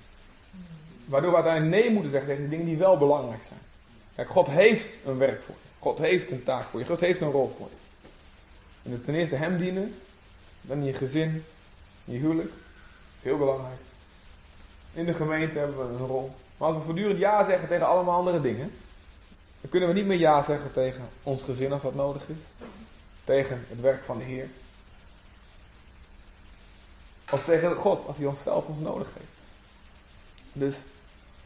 Waardoor 1.06 1.30
we 1.30 1.36
uiteindelijk 1.36 1.82
nee 1.82 1.94
moeten 1.94 2.12
zeggen 2.12 2.30
tegen 2.30 2.44
de 2.44 2.50
dingen 2.50 2.66
die 2.66 2.78
wel 2.78 2.98
belangrijk 2.98 3.44
zijn. 3.44 3.60
Kijk, 4.16 4.30
God 4.30 4.48
heeft 4.48 4.88
een 5.06 5.18
werk 5.18 5.42
voor 5.42 5.56
je. 5.62 5.70
God 5.80 5.98
heeft 5.98 6.32
een 6.32 6.44
taak 6.44 6.64
voor 6.64 6.80
je. 6.80 6.86
God 6.86 7.00
heeft 7.00 7.22
een 7.22 7.32
rol 7.32 7.56
voor 7.58 7.70
je. 7.70 8.10
En 8.84 8.92
dus 8.92 9.06
ten 9.06 9.16
eerste 9.16 9.36
hem 9.36 9.58
dienen. 9.58 9.96
Dan 10.62 10.84
je 10.84 10.94
gezin. 10.94 11.44
Je 12.06 12.18
huwelijk. 12.18 12.52
Heel 13.22 13.38
belangrijk. 13.38 13.80
In 14.94 15.06
de 15.06 15.14
gemeente 15.14 15.60
hebben 15.60 15.78
we 15.78 15.84
een 15.84 16.08
rol. 16.08 16.36
Maar 16.58 16.68
als 16.68 16.78
we 16.78 16.84
voortdurend 16.84 17.20
ja 17.20 17.46
zeggen 17.46 17.68
tegen 17.68 17.88
allemaal 17.88 18.18
andere 18.18 18.42
dingen. 18.42 18.74
Dan 19.62 19.70
kunnen 19.70 19.90
we 19.90 19.96
niet 19.96 20.06
meer 20.06 20.18
ja 20.18 20.44
zeggen 20.44 20.74
tegen 20.74 21.10
ons 21.24 21.44
gezin 21.44 21.72
als 21.72 21.82
dat 21.82 21.96
nodig 21.96 22.30
is. 22.30 22.68
Tegen 23.24 23.66
het 23.70 23.82
werk 23.82 24.04
van 24.04 24.18
de 24.18 24.24
Heer. 24.24 24.50
Of 27.32 27.44
tegen 27.44 27.76
God 27.76 28.06
als 28.06 28.18
hij 28.18 28.26
onszelf 28.26 28.66
ons 28.66 28.80
nodig 28.80 29.08
heeft. 29.14 29.32
Dus 30.54 30.76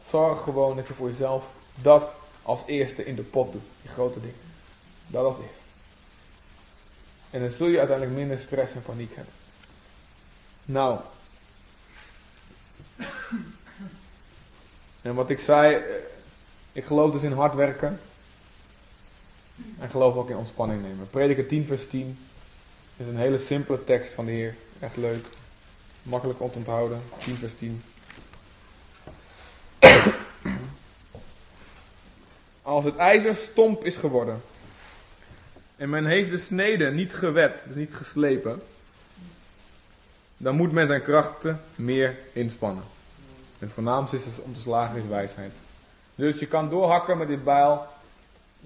zorg 0.08 0.42
gewoon 0.42 0.76
dat 0.76 0.86
je 0.86 0.94
voor 0.94 1.08
jezelf 1.08 1.52
dat 1.74 2.10
als 2.42 2.60
eerste 2.66 3.04
in 3.04 3.14
de 3.14 3.22
pot 3.22 3.52
doet. 3.52 3.66
Die 3.82 3.90
grote 3.90 4.20
dingen. 4.20 4.40
Dat 5.06 5.24
als 5.24 5.36
eerste. 5.36 5.62
En 7.30 7.40
dan 7.40 7.50
zul 7.50 7.66
je 7.66 7.78
uiteindelijk 7.78 8.16
minder 8.16 8.40
stress 8.40 8.74
en 8.74 8.82
paniek 8.82 9.14
hebben. 9.14 9.34
Nou. 10.64 10.98
En 15.02 15.14
wat 15.14 15.30
ik 15.30 15.38
zei, 15.38 15.74
eh, 15.74 15.82
ik 16.72 16.84
geloof 16.84 17.12
dus 17.12 17.22
in 17.22 17.32
hard 17.32 17.54
werken. 17.54 18.00
En 19.78 19.90
geloof 19.90 20.14
ook 20.14 20.30
in 20.30 20.36
ontspanning 20.36 20.82
nemen. 20.82 21.10
Prediker 21.10 21.46
10 21.46 21.66
vers 21.66 21.88
10 21.88 22.18
is 22.96 23.06
een 23.06 23.16
hele 23.16 23.38
simpele 23.38 23.84
tekst 23.84 24.12
van 24.12 24.24
de 24.24 24.30
Heer. 24.30 24.54
Echt 24.78 24.96
leuk. 24.96 25.26
Makkelijk 26.02 26.40
om 26.40 26.50
te 26.50 26.58
onthouden. 26.58 27.02
10 27.16 27.34
vers 27.34 27.54
10. 27.54 27.82
Als 32.62 32.84
het 32.84 32.96
ijzer 32.96 33.34
stomp 33.34 33.84
is 33.84 33.96
geworden. 33.96 34.42
En 35.76 35.90
men 35.90 36.06
heeft 36.06 36.30
de 36.30 36.38
snede 36.38 36.90
niet 36.90 37.14
gewet, 37.14 37.64
dus 37.66 37.76
niet 37.76 37.94
geslepen. 37.94 38.62
Dan 40.36 40.56
moet 40.56 40.72
men 40.72 40.86
zijn 40.86 41.02
krachten 41.02 41.60
meer 41.74 42.16
inspannen. 42.32 42.84
Het 43.62 43.72
voornaamste 43.72 44.16
is 44.16 44.24
om 44.42 44.54
te 44.54 44.60
slagen 44.60 44.96
is 44.96 45.06
wijsheid. 45.06 45.52
Dus 46.14 46.38
je 46.38 46.46
kan 46.46 46.70
doorhakken 46.70 47.18
met 47.18 47.28
dit 47.28 47.44
bijl 47.44 47.86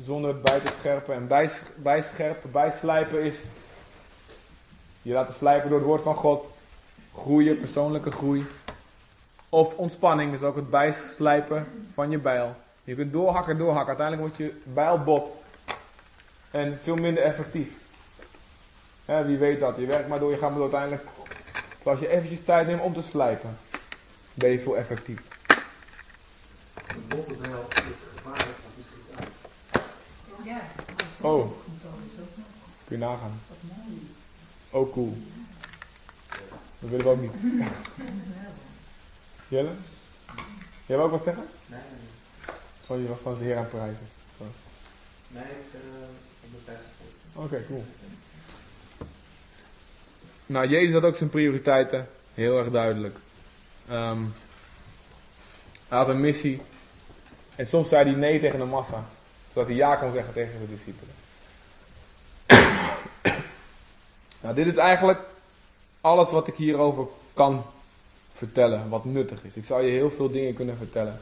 zonder 0.05 0.41
bij 0.41 0.61
te 0.61 0.73
scherpen. 0.79 1.15
En 1.15 1.27
bij, 1.27 1.51
bijscherpen, 1.77 2.51
bijslijpen 2.51 3.23
is 3.23 3.37
je 5.03 5.13
laten 5.13 5.35
slijpen 5.35 5.69
door 5.69 5.79
het 5.79 5.87
woord 5.87 6.03
van 6.03 6.15
God. 6.15 6.47
Groeien, 7.15 7.59
persoonlijke 7.59 8.11
groei. 8.11 8.47
Of 9.49 9.75
ontspanning 9.75 10.33
is 10.33 10.43
ook 10.43 10.57
het 10.57 10.71
bijslijpen 10.71 11.67
van 11.95 12.11
je 12.11 12.19
bijl. 12.19 12.55
Je 12.85 12.95
kunt 12.95 13.13
doorhakken, 13.13 13.59
doorhakken. 13.59 13.97
Uiteindelijk 13.97 14.29
wordt 14.29 14.37
je 14.37 14.61
bijl 14.73 14.99
bot. 14.99 15.29
En 16.51 16.79
veel 16.83 16.97
minder 16.97 17.23
effectief. 17.23 17.69
wie 19.05 19.39
weet 19.39 19.61
dat. 19.61 19.77
Je 19.79 19.87
werkt 19.87 20.09
maar 20.09 20.19
door, 20.19 20.31
je 20.31 20.39
gaat 20.39 20.51
maar 20.51 20.61
uiteindelijk. 20.61 21.03
Als 21.83 21.99
je 21.99 22.09
eventjes 22.09 22.45
tijd 22.45 22.67
neemt 22.67 22.83
om 22.83 22.95
te 22.95 23.03
slijpen, 23.03 23.59
ben 24.37 24.51
je 24.51 24.61
veel 24.61 24.77
effectief. 24.77 25.21
Een 26.87 27.05
botte 27.09 27.35
bijl 27.35 27.67
is 27.69 27.97
gevaarlijk, 28.17 28.57
want 28.63 28.75
die 28.75 28.85
schiet 28.85 29.19
uit. 29.19 29.29
Ja. 30.45 30.61
Oh. 31.21 31.51
Kun 32.85 32.99
je 32.99 33.05
nagaan. 33.05 33.41
Oh, 34.71 34.93
cool. 34.93 35.17
Dat 36.79 36.91
willen 36.91 37.05
we 37.05 37.11
ook 37.11 37.21
niet. 37.21 37.33
Jelle? 39.49 39.71
Jij 40.87 40.97
wil 40.97 41.03
ook 41.05 41.11
wat 41.11 41.25
zeggen? 41.25 41.47
Nee, 41.67 41.81
nee, 41.81 42.15
Oh, 42.89 43.01
je 43.01 43.15
van 43.23 43.39
de 43.39 43.45
heer 43.45 43.57
aan 43.57 43.69
prijzen. 43.69 44.09
nee. 45.29 45.43
ik 45.43 45.51
uh, 45.75 45.81
op 46.45 46.51
de 46.51 46.57
pers. 46.65 46.85
Oké, 47.33 47.65
cool. 47.67 47.85
Nou, 50.47 50.69
Jezus 50.69 50.93
had 50.93 51.03
ook 51.03 51.17
zijn 51.17 51.31
prioriteiten 51.31 52.09
heel 52.35 52.59
erg 52.59 52.71
duidelijk. 52.71 53.19
Ehm, 53.89 54.21
hij 55.89 55.99
had 55.99 56.09
een 56.09 56.21
missie. 56.21 56.63
En 57.57 57.67
soms 57.67 57.89
zei 57.89 58.11
hij 58.11 58.19
nee 58.19 58.41
tegen 58.41 58.59
de 58.59 58.65
massa. 58.65 59.05
Zodat 59.53 59.69
hij 59.69 59.77
ja 59.77 59.97
kon 59.97 60.13
zeggen 60.13 60.33
tegen 60.33 60.61
de 60.61 60.69
discipelen. 60.69 61.15
nou, 64.43 64.55
dit 64.55 64.67
is 64.67 64.77
eigenlijk 64.77 65.21
alles 66.01 66.31
wat 66.31 66.49
ik 66.49 66.55
hierover 66.55 67.07
kan 67.35 67.65
vertellen. 68.35 68.89
Wat 68.89 69.05
nuttig 69.05 69.45
is. 69.45 69.57
Ik 69.57 69.65
zou 69.65 69.83
je 69.83 69.91
heel 69.91 70.11
veel 70.11 70.31
dingen 70.31 70.55
kunnen 70.55 70.77
vertellen. 70.77 71.21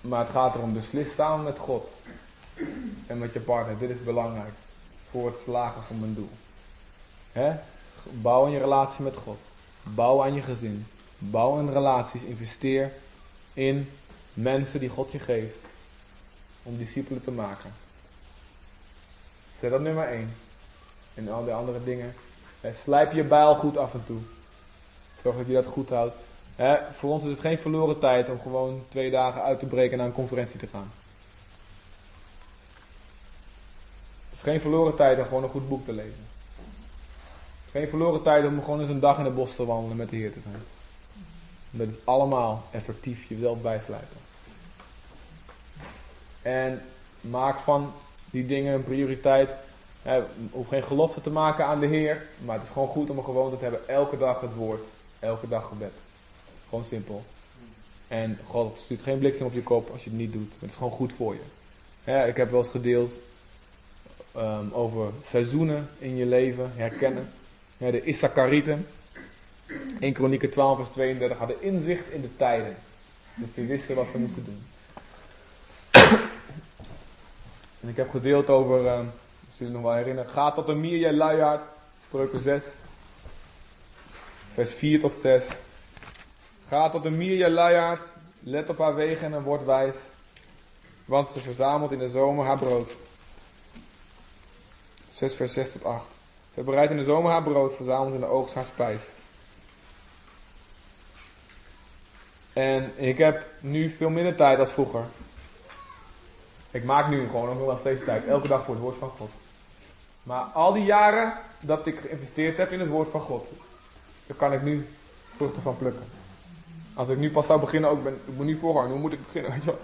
Maar 0.00 0.20
het 0.20 0.30
gaat 0.30 0.54
erom, 0.54 0.72
beslis 0.72 1.14
samen 1.14 1.44
met 1.44 1.58
God 1.58 1.88
en 3.06 3.18
met 3.18 3.32
je 3.32 3.40
partner. 3.40 3.78
Dit 3.78 3.90
is 3.90 4.04
belangrijk 4.04 4.52
voor 5.10 5.26
het 5.26 5.38
slagen 5.44 5.82
van 5.82 6.00
mijn 6.00 6.14
doel. 6.14 6.30
He? 7.32 7.54
Bouw 8.10 8.44
aan 8.44 8.50
je 8.50 8.58
relatie 8.58 9.04
met 9.04 9.16
God. 9.16 9.38
Bouw 9.94 10.22
aan 10.22 10.34
je 10.34 10.42
gezin. 10.42 10.86
Bouw 11.18 11.58
aan 11.58 11.72
relaties. 11.72 12.22
Investeer 12.22 12.92
in 13.52 13.90
mensen 14.32 14.80
die 14.80 14.88
God 14.88 15.12
je 15.12 15.18
geeft. 15.18 15.58
Om 16.62 16.76
discipelen 16.76 17.24
te 17.24 17.30
maken. 17.30 17.72
Zet 19.60 19.70
dat 19.70 19.80
nummer 19.80 20.08
1. 20.08 20.36
En 21.14 21.28
al 21.28 21.44
die 21.44 21.52
andere 21.52 21.84
dingen. 21.84 22.14
Slijp 22.84 23.12
je 23.12 23.22
bijl 23.22 23.54
goed 23.54 23.76
af 23.76 23.94
en 23.94 24.04
toe. 24.06 24.20
Zorg 25.22 25.36
dat 25.36 25.46
je 25.46 25.52
dat 25.52 25.66
goed 25.66 25.88
houdt 25.88 26.14
voor 26.92 27.10
ons 27.10 27.24
is 27.24 27.30
het 27.30 27.40
geen 27.40 27.58
verloren 27.58 27.98
tijd 27.98 28.30
om 28.30 28.40
gewoon 28.40 28.84
twee 28.88 29.10
dagen 29.10 29.42
uit 29.42 29.58
te 29.58 29.66
breken 29.66 29.98
naar 29.98 30.06
een 30.06 30.12
conferentie 30.12 30.58
te 30.58 30.66
gaan. 30.66 30.92
Het 34.28 34.38
is 34.38 34.40
geen 34.40 34.60
verloren 34.60 34.96
tijd 34.96 35.18
om 35.18 35.24
gewoon 35.24 35.42
een 35.42 35.48
goed 35.48 35.68
boek 35.68 35.84
te 35.84 35.92
lezen. 35.92 36.35
Geen 37.76 37.88
verloren 37.88 38.22
tijd 38.22 38.44
om 38.44 38.62
gewoon 38.62 38.80
eens 38.80 38.90
een 38.90 39.00
dag 39.00 39.18
in 39.18 39.24
het 39.24 39.34
bos 39.34 39.56
te 39.56 39.64
wandelen 39.64 39.96
met 39.96 40.10
de 40.10 40.16
Heer 40.16 40.32
te 40.32 40.40
zijn. 40.40 40.62
Dat 41.70 41.88
is 41.88 41.94
allemaal 42.04 42.64
effectief 42.70 43.28
jezelf 43.28 43.62
bijsluiten. 43.62 44.16
En 46.42 46.82
maak 47.20 47.58
van 47.58 47.92
die 48.30 48.46
dingen 48.46 48.74
een 48.74 48.84
prioriteit. 48.84 49.50
Hoef 50.50 50.68
geen 50.68 50.82
gelofte 50.82 51.20
te 51.20 51.30
maken 51.30 51.66
aan 51.66 51.80
de 51.80 51.86
Heer. 51.86 52.26
Maar 52.44 52.54
het 52.54 52.64
is 52.64 52.72
gewoon 52.72 52.88
goed 52.88 53.10
om 53.10 53.18
een 53.18 53.24
gewoonte 53.24 53.56
te 53.56 53.62
hebben. 53.62 53.88
Elke 53.88 54.18
dag 54.18 54.40
het 54.40 54.54
woord. 54.54 54.82
Elke 55.18 55.48
dag 55.48 55.68
gebed. 55.68 55.92
Gewoon 56.68 56.84
simpel. 56.84 57.24
En 58.08 58.38
God 58.44 58.78
stuurt 58.78 59.02
geen 59.02 59.18
bliksem 59.18 59.46
op 59.46 59.52
je 59.52 59.62
kop 59.62 59.90
als 59.90 60.04
je 60.04 60.10
het 60.10 60.18
niet 60.18 60.32
doet. 60.32 60.54
Het 60.58 60.70
is 60.70 60.76
gewoon 60.76 60.92
goed 60.92 61.12
voor 61.12 61.34
je. 61.34 62.26
ik 62.28 62.36
heb 62.36 62.50
wel 62.50 62.60
eens 62.60 62.70
gedeeld 62.70 63.10
um, 64.36 64.72
over 64.72 65.10
seizoenen 65.26 65.88
in 65.98 66.16
je 66.16 66.26
leven 66.26 66.72
herkennen. 66.74 67.28
De 67.76 68.02
Issacharieten. 68.02 68.86
In 69.98 70.12
Kronieken 70.12 70.50
12 70.50 70.76
vers 70.76 70.90
32 70.90 71.38
hadden 71.38 71.62
inzicht 71.62 72.10
in 72.10 72.20
de 72.20 72.36
tijden. 72.36 72.76
Dat 73.34 73.48
ze 73.54 73.66
wisten 73.66 73.94
wat 73.94 74.06
ze 74.12 74.18
moesten 74.18 74.44
doen. 74.44 74.66
en 77.80 77.88
ik 77.88 77.96
heb 77.96 78.10
gedeeld 78.10 78.48
over, 78.48 78.78
um, 78.78 79.10
als 79.48 79.58
jullie 79.58 79.72
nog 79.72 79.82
wel 79.82 79.94
herinneren. 79.94 80.30
Ga 80.30 80.52
tot 80.52 80.68
een 80.68 80.80
mier, 80.80 80.98
jij 80.98 81.12
luiaard. 81.12 81.62
Spreuken 82.06 82.42
6, 82.42 82.64
vers 84.54 84.72
4 84.72 85.00
tot 85.00 85.12
6. 85.20 85.44
Ga 86.68 86.90
tot 86.90 87.02
de 87.02 87.10
Mirja 87.10 87.48
luiaard, 87.48 88.02
let 88.40 88.68
op 88.68 88.78
haar 88.78 88.94
wegen 88.94 89.34
en 89.34 89.42
word 89.42 89.64
wijs, 89.64 89.96
want 91.04 91.30
ze 91.30 91.38
verzamelt 91.38 91.92
in 91.92 91.98
de 91.98 92.08
zomer 92.08 92.46
haar 92.46 92.58
brood. 92.58 92.96
6 95.10 95.34
vers 95.34 95.52
6 95.52 95.72
tot 95.72 95.84
8. 95.84 96.15
Ze 96.56 96.62
bereidt 96.62 96.90
in 96.90 96.96
de 96.96 97.04
zomer 97.04 97.30
haar 97.30 97.42
brood, 97.42 97.74
verzamelt 97.74 98.14
in 98.14 98.20
de 98.20 98.26
oogst 98.26 98.54
haar 98.54 98.64
spijs. 98.64 99.00
En 102.52 102.92
ik 102.96 103.18
heb 103.18 103.46
nu 103.60 103.88
veel 103.96 104.08
minder 104.08 104.36
tijd 104.36 104.58
als 104.58 104.72
vroeger. 104.72 105.04
Ik 106.70 106.84
maak 106.84 107.08
nu 107.08 107.28
gewoon 107.28 107.58
nog 107.58 107.78
steeds 107.78 108.04
tijd, 108.04 108.26
elke 108.26 108.48
dag 108.48 108.64
voor 108.64 108.74
het 108.74 108.82
woord 108.82 108.96
van 108.98 109.10
God. 109.16 109.30
Maar 110.22 110.42
al 110.42 110.72
die 110.72 110.84
jaren 110.84 111.32
dat 111.60 111.86
ik 111.86 112.00
geïnvesteerd 112.00 112.56
heb 112.56 112.72
in 112.72 112.80
het 112.80 112.88
woord 112.88 113.10
van 113.10 113.20
God, 113.20 113.46
daar 114.26 114.36
kan 114.36 114.52
ik 114.52 114.62
nu 114.62 114.88
vruchten 115.36 115.62
van 115.62 115.76
plukken. 115.76 116.04
Als 116.94 117.08
ik 117.08 117.18
nu 117.18 117.30
pas 117.30 117.46
zou 117.46 117.60
beginnen, 117.60 117.90
ook 117.90 118.02
ben, 118.02 118.20
ik 118.26 118.34
moet 118.36 118.46
nu 118.46 118.58
voorgaan, 118.58 118.90
hoe 118.90 118.98
moet 118.98 119.12
ik 119.12 119.24
beginnen? 119.24 119.60
Wel? 119.64 119.80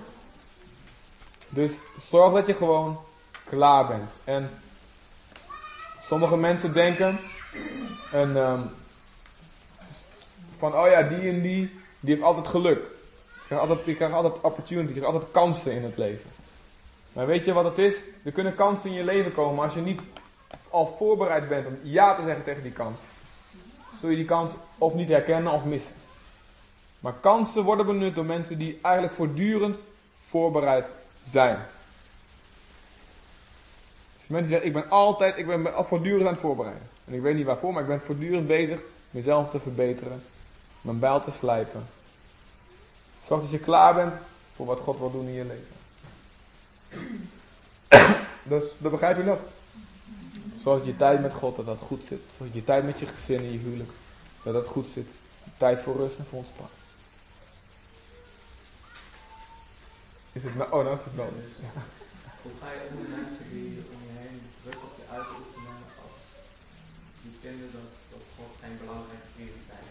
Dus 1.49 1.73
zorg 1.97 2.33
dat 2.33 2.47
je 2.47 2.55
gewoon 2.55 2.99
klaar 3.45 3.87
bent. 3.87 4.13
En 4.25 4.51
sommige 6.13 6.37
mensen 6.37 6.73
denken 6.73 7.19
en, 8.13 8.37
ehm, 8.37 8.61
van, 10.59 10.75
oh 10.75 10.87
ja, 10.87 11.03
die 11.03 11.29
en 11.29 11.43
die, 11.43 11.71
die 12.01 12.15
heeft 12.15 12.23
altijd 12.23 12.49
geluk. 12.49 12.79
Die 12.79 13.43
krijgt 13.47 13.69
altijd, 13.69 13.87
die 13.87 13.95
krijgt 13.95 14.15
altijd 14.15 14.41
opportunities, 14.41 14.93
die 14.93 15.03
krijgt 15.03 15.19
altijd 15.19 15.33
kansen 15.33 15.73
in 15.73 15.83
het 15.83 15.97
leven. 15.97 16.31
Maar 17.13 17.27
weet 17.27 17.45
je 17.45 17.53
wat 17.53 17.65
het 17.65 17.79
is? 17.79 17.97
Er 18.25 18.33
kunnen 18.33 18.55
kansen 18.55 18.91
in 18.91 18.97
je 18.97 19.05
leven 19.05 19.33
komen 19.33 19.65
als 19.65 19.75
je 19.75 19.81
niet 19.81 20.01
al 20.71 20.95
voorbereid 20.99 21.49
bent 21.49 21.67
om 21.67 21.79
ja 21.83 22.15
te 22.15 22.23
zeggen 22.23 22.45
tegen 22.45 22.63
die 22.63 22.73
kans. 22.73 22.99
Zul 24.01 24.11
je 24.11 24.17
die 24.17 24.25
kans 24.25 24.53
of 24.79 24.95
niet 24.95 25.09
herkennen 25.09 25.53
of 25.53 25.65
missen. 25.65 25.95
Maar 27.01 27.15
kansen 27.21 27.63
worden 27.63 27.87
benut 27.87 28.15
door 28.15 28.25
mensen 28.25 28.59
die 28.59 28.79
eigenlijk 28.83 29.15
voortdurend 29.15 29.85
voorbereid 30.29 30.87
zijn. 31.29 31.59
Dus 34.23 34.31
mensen 34.31 34.51
zeggen, 34.51 34.67
ik 34.67 34.73
ben 34.73 34.91
altijd, 34.91 35.37
ik 35.37 35.47
ben 35.47 35.73
voortdurend 35.77 36.27
aan 36.27 36.33
het 36.33 36.41
voorbereiden. 36.41 36.89
En 37.05 37.15
ik 37.15 37.21
weet 37.21 37.35
niet 37.35 37.47
waarvoor, 37.47 37.73
maar 37.73 37.83
ik 37.83 37.89
ben 37.89 38.01
voortdurend 38.01 38.47
bezig 38.47 38.83
mezelf 39.11 39.51
te 39.51 39.61
verbeteren. 39.61 40.23
Mijn 40.81 40.99
bijl 40.99 41.21
te 41.21 41.31
slijpen. 41.31 41.87
Zorg 43.23 43.41
dat 43.41 43.51
je 43.51 43.59
klaar 43.59 43.95
bent 43.95 44.15
voor 44.57 44.67
wat 44.67 44.81
God 44.81 44.99
wil 44.99 45.11
doen 45.11 45.27
in 45.27 45.33
je 45.33 45.45
leven. 45.45 45.67
Dus, 48.43 48.65
dat 48.79 48.91
begrijp 48.91 49.17
je 49.17 49.25
dat? 49.25 49.41
Zorg 50.63 50.79
dat 50.79 50.87
je 50.87 50.97
tijd 50.97 51.21
met 51.21 51.35
God, 51.35 51.57
dat 51.57 51.67
dat 51.67 51.79
goed 51.79 52.05
zit. 52.09 52.21
Zorg 52.37 52.51
dat 52.51 52.55
je 52.55 52.65
tijd 52.65 52.85
met 52.85 52.99
je 52.99 53.07
gezin 53.07 53.39
en 53.39 53.53
je 53.53 53.59
huwelijk, 53.59 53.91
dat 54.43 54.53
dat 54.53 54.67
goed 54.67 54.87
zit. 54.87 55.09
Tijd 55.57 55.81
voor 55.81 55.97
rust 55.97 56.19
en 56.19 56.27
voor 56.27 56.39
ontspanning. 56.39 56.79
Is 60.33 60.43
het 60.43 60.57
nou, 60.57 60.73
oh, 60.73 60.85
nou 60.85 60.97
is 60.97 61.05
het 61.05 61.17
nodig. 61.17 61.45
Hoe 62.43 62.53
ga 62.61 62.71
je 62.73 62.89
met 62.99 63.09
mensen 63.09 63.45
die 63.53 63.83
om 63.93 64.01
je 64.07 64.19
heen 64.19 64.41
druk 64.63 64.83
op 64.83 64.93
je 64.97 65.02
die 67.23 67.33
vinden 67.41 67.71
dat, 67.73 68.21
God 68.37 68.47
geen 68.61 68.79
belangrijke 68.81 69.27
prioriteit? 69.35 69.91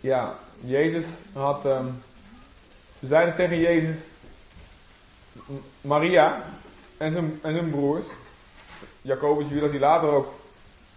Ja, 0.00 0.38
Jezus 0.60 1.04
had, 1.32 1.64
ehm, 1.64 1.86
ze 2.98 3.06
zeiden 3.06 3.34
tegen 3.34 3.58
Jezus, 3.58 3.96
Maria 5.80 6.42
en 6.96 7.12
zijn, 7.12 7.38
en 7.42 7.52
zijn 7.52 7.70
broers, 7.70 8.06
Jacobus, 9.02 9.48
Judas, 9.48 9.70
die 9.70 9.80
later 9.80 10.08
ook 10.08 10.32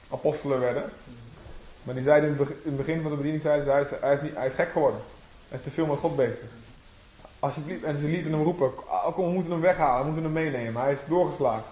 apostelen 0.09 0.59
werden, 0.59 0.89
maar 1.83 1.95
die 1.95 2.03
zeiden 2.03 2.29
in 2.29 2.37
het 2.37 2.47
beg- 2.47 2.57
in 2.63 2.69
het 2.69 2.77
begin 2.77 3.01
van 3.01 3.11
de 3.11 3.17
bediening, 3.17 3.43
zeiden 3.43 3.65
ze, 3.65 3.71
hij 3.71 3.81
is, 3.81 3.89
hij 3.99 4.13
is, 4.13 4.21
niet, 4.21 4.35
hij 4.35 4.47
is 4.47 4.53
gek 4.53 4.71
geworden. 4.71 5.01
Hij 5.47 5.57
is 5.57 5.63
te 5.63 5.71
veel 5.71 5.85
met 5.85 5.99
God 5.99 6.15
bezig. 6.15 6.39
Alsjeblieft, 7.39 7.83
en 7.83 7.97
ze 7.97 8.07
lieten 8.07 8.31
hem 8.31 8.43
roepen, 8.43 8.71
"Ah, 8.87 9.13
kom 9.13 9.25
we 9.25 9.31
moeten 9.31 9.51
hem 9.51 9.61
weghalen, 9.61 9.99
we 9.99 10.11
moeten 10.11 10.23
hem 10.23 10.43
meenemen. 10.43 10.81
Hij 10.81 10.91
is 10.91 10.99
doorgeslagen. 11.07 11.71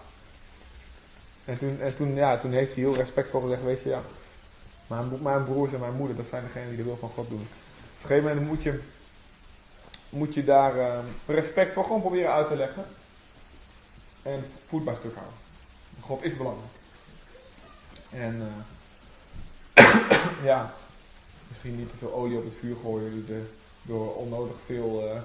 En 1.46 1.58
toen, 1.58 1.82
en 1.82 1.96
toen, 1.96 2.16
ja, 2.16 2.38
toen 2.38 2.52
heeft 2.52 2.74
hij 2.74 2.84
heel 2.84 2.96
respectvol 2.96 3.42
gezegd, 3.42 3.64
weet 3.64 3.82
je, 3.82 3.90
ja, 3.90 4.02
mijn, 4.88 5.22
mijn 5.22 5.44
broers 5.44 5.74
en 5.74 5.80
mijn 5.80 5.96
moeder, 5.96 6.16
dat 6.16 6.26
zijn 6.30 6.44
degenen 6.44 6.68
die 6.68 6.78
de 6.78 6.84
wil 6.84 6.98
van 6.98 7.10
God 7.10 7.30
doen. 7.30 7.42
Op 7.42 8.02
een 8.02 8.08
gegeven 8.08 8.24
moment 8.24 8.48
moet 8.48 8.64
je, 8.64 8.80
moet 10.10 10.34
je 10.34 10.44
daar 10.44 10.78
eh, 10.78 11.00
respect 11.26 11.74
voor 11.74 11.84
gewoon 11.84 12.02
proberen 12.02 12.34
uit 12.34 12.48
te 12.48 12.56
leggen. 12.56 12.86
En 14.22 14.46
voet 14.68 14.82
stuk 14.82 15.16
houden. 15.16 15.38
God 16.00 16.24
is 16.24 16.38
belangrijk. 16.38 16.72
En 18.10 18.52
eh, 19.74 20.04
ja, 20.50 20.74
misschien 21.48 21.78
niet 21.78 21.90
te 21.90 21.98
veel 21.98 22.14
olie 22.14 22.38
op 22.38 22.44
het 22.44 22.54
vuur 22.60 22.76
gooien 22.82 23.26
door, 23.28 23.38
door 23.82 24.16
onnodig 24.16 24.56
veel 24.66 25.10
eh, 25.10 25.22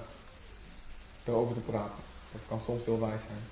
erover 1.31 1.55
te 1.55 1.71
praten. 1.71 2.03
Dat 2.31 2.41
kan 2.47 2.59
soms 2.59 2.85
heel 2.85 2.99
wijs 2.99 3.21
zijn. 3.27 3.43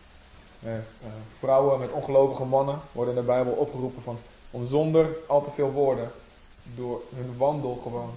Eh, 0.63 0.78
eh, 0.78 1.13
vrouwen 1.39 1.80
met 1.80 1.92
ongelovige 1.92 2.44
mannen 2.44 2.80
worden 2.92 3.15
in 3.15 3.20
de 3.20 3.26
Bijbel 3.26 3.54
opgeroepen 3.54 4.04
van, 4.04 4.18
om 4.52 4.68
zonder 4.68 5.15
al 5.28 5.44
te 5.44 5.52
veel 5.52 5.72
woorden 5.72 6.12
door 6.76 7.02
hun 7.15 7.38
wandel 7.38 7.80
gewoon 7.84 8.12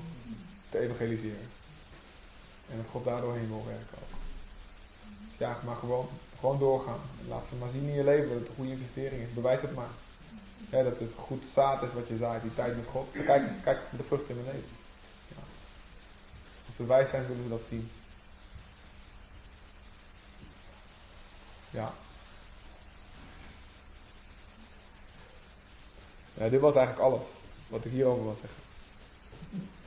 te 0.70 0.78
evangeliseren. 0.78 1.48
En 2.70 2.76
dat 2.76 2.86
God 2.90 3.04
daardoor 3.04 3.34
heen 3.34 3.48
wil 3.48 3.64
werken 3.66 3.96
ook. 4.02 4.18
Dus 5.28 5.38
ja, 5.38 5.58
maar 5.64 5.76
gewoon, 5.76 6.08
gewoon 6.38 6.58
doorgaan. 6.58 7.00
Laat 7.28 7.44
ze 7.48 7.54
maar 7.54 7.68
zien 7.68 7.88
in 7.88 7.94
je 7.94 8.04
leven 8.04 8.28
dat 8.28 8.38
het 8.38 8.48
een 8.48 8.54
goede 8.54 8.70
investering 8.70 9.22
is. 9.22 9.34
Bewijs 9.34 9.60
het 9.60 9.74
maar. 9.74 9.94
Ja, 10.70 10.82
dat 10.82 10.98
het 10.98 11.10
goed 11.16 11.42
zaad 11.52 11.82
is 11.82 11.92
wat 11.94 12.08
je 12.08 12.16
zaait, 12.16 12.42
die 12.42 12.54
tijd 12.54 12.76
met 12.76 12.86
God. 12.90 13.08
Kijk, 13.12 13.42
kijk 13.62 13.78
de 13.96 14.02
vrucht 14.02 14.28
in 14.28 14.34
mijn 14.34 14.46
leven. 14.46 14.76
Ja. 15.28 15.42
Als 16.66 16.76
ze 16.76 16.86
wijs 16.86 17.10
zijn, 17.10 17.26
zullen 17.26 17.42
ze 17.42 17.48
dat 17.48 17.60
zien. 17.68 17.90
Ja. 21.72 21.92
Ja, 26.34 26.48
dit 26.48 26.60
was 26.60 26.74
eigenlijk 26.74 27.06
alles 27.06 27.26
wat 27.68 27.84
ik 27.84 27.92
hierover 27.92 28.22
wil 28.22 28.36
zeggen. 28.40 28.62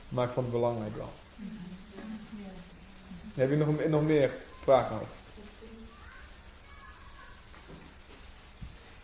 Maar 0.08 0.26
ik 0.26 0.32
vond 0.32 0.46
het 0.46 0.54
belangrijk 0.54 0.96
wel. 0.96 1.12
Heb 3.34 3.50
je 3.50 3.56
nog, 3.56 3.88
nog 3.88 4.02
meer 4.02 4.32
vragen 4.62 4.96
over? 4.96 5.14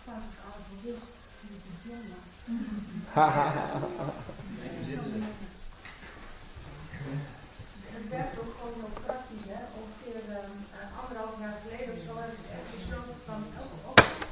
Was. 0.83 1.11
Het 7.95 8.09
werd 8.09 8.39
ook 8.41 8.53
gewoon 8.59 8.75
heel 8.81 8.95
praktisch, 9.05 9.47
hè. 9.53 9.61
Ongeveer 9.81 10.23
ehm, 10.37 10.57
eh, 10.79 11.01
anderhalf 11.03 11.35
jaar 11.41 11.59
geleden 11.63 11.95
of 11.95 12.01
zo 12.07 12.13
heb 12.23 12.33
ik 12.39 12.45
echt 12.57 12.69
besloten 12.75 13.19
van 13.29 13.41
elke 13.61 13.79
ochtend, 13.91 14.25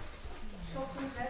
s 0.70 0.72
ochtends, 0.84 1.14
hè, 1.18 1.26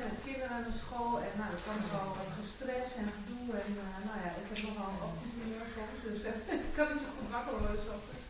naar 0.64 0.80
school 0.84 1.14
en 1.26 1.32
nou, 1.38 1.48
dan 1.52 1.62
kwam 1.64 1.78
er 1.84 1.92
wel 1.96 2.10
wat 2.18 2.32
gestres 2.40 2.88
en 3.00 3.08
gedoe 3.16 3.46
en 3.64 3.70
eh, 3.84 3.98
nou 4.08 4.18
ja, 4.24 4.30
ik 4.40 4.48
heb 4.50 4.60
nogal 4.66 4.90
een 4.92 5.06
ochtendhumeur 5.08 5.66
soms, 5.74 5.98
dus 6.06 6.20
eh, 6.28 6.54
ik 6.66 6.72
kan 6.76 6.88
niet 6.90 7.04
zo 7.04 7.10
goed 7.16 7.30
ochtends. 7.96 8.24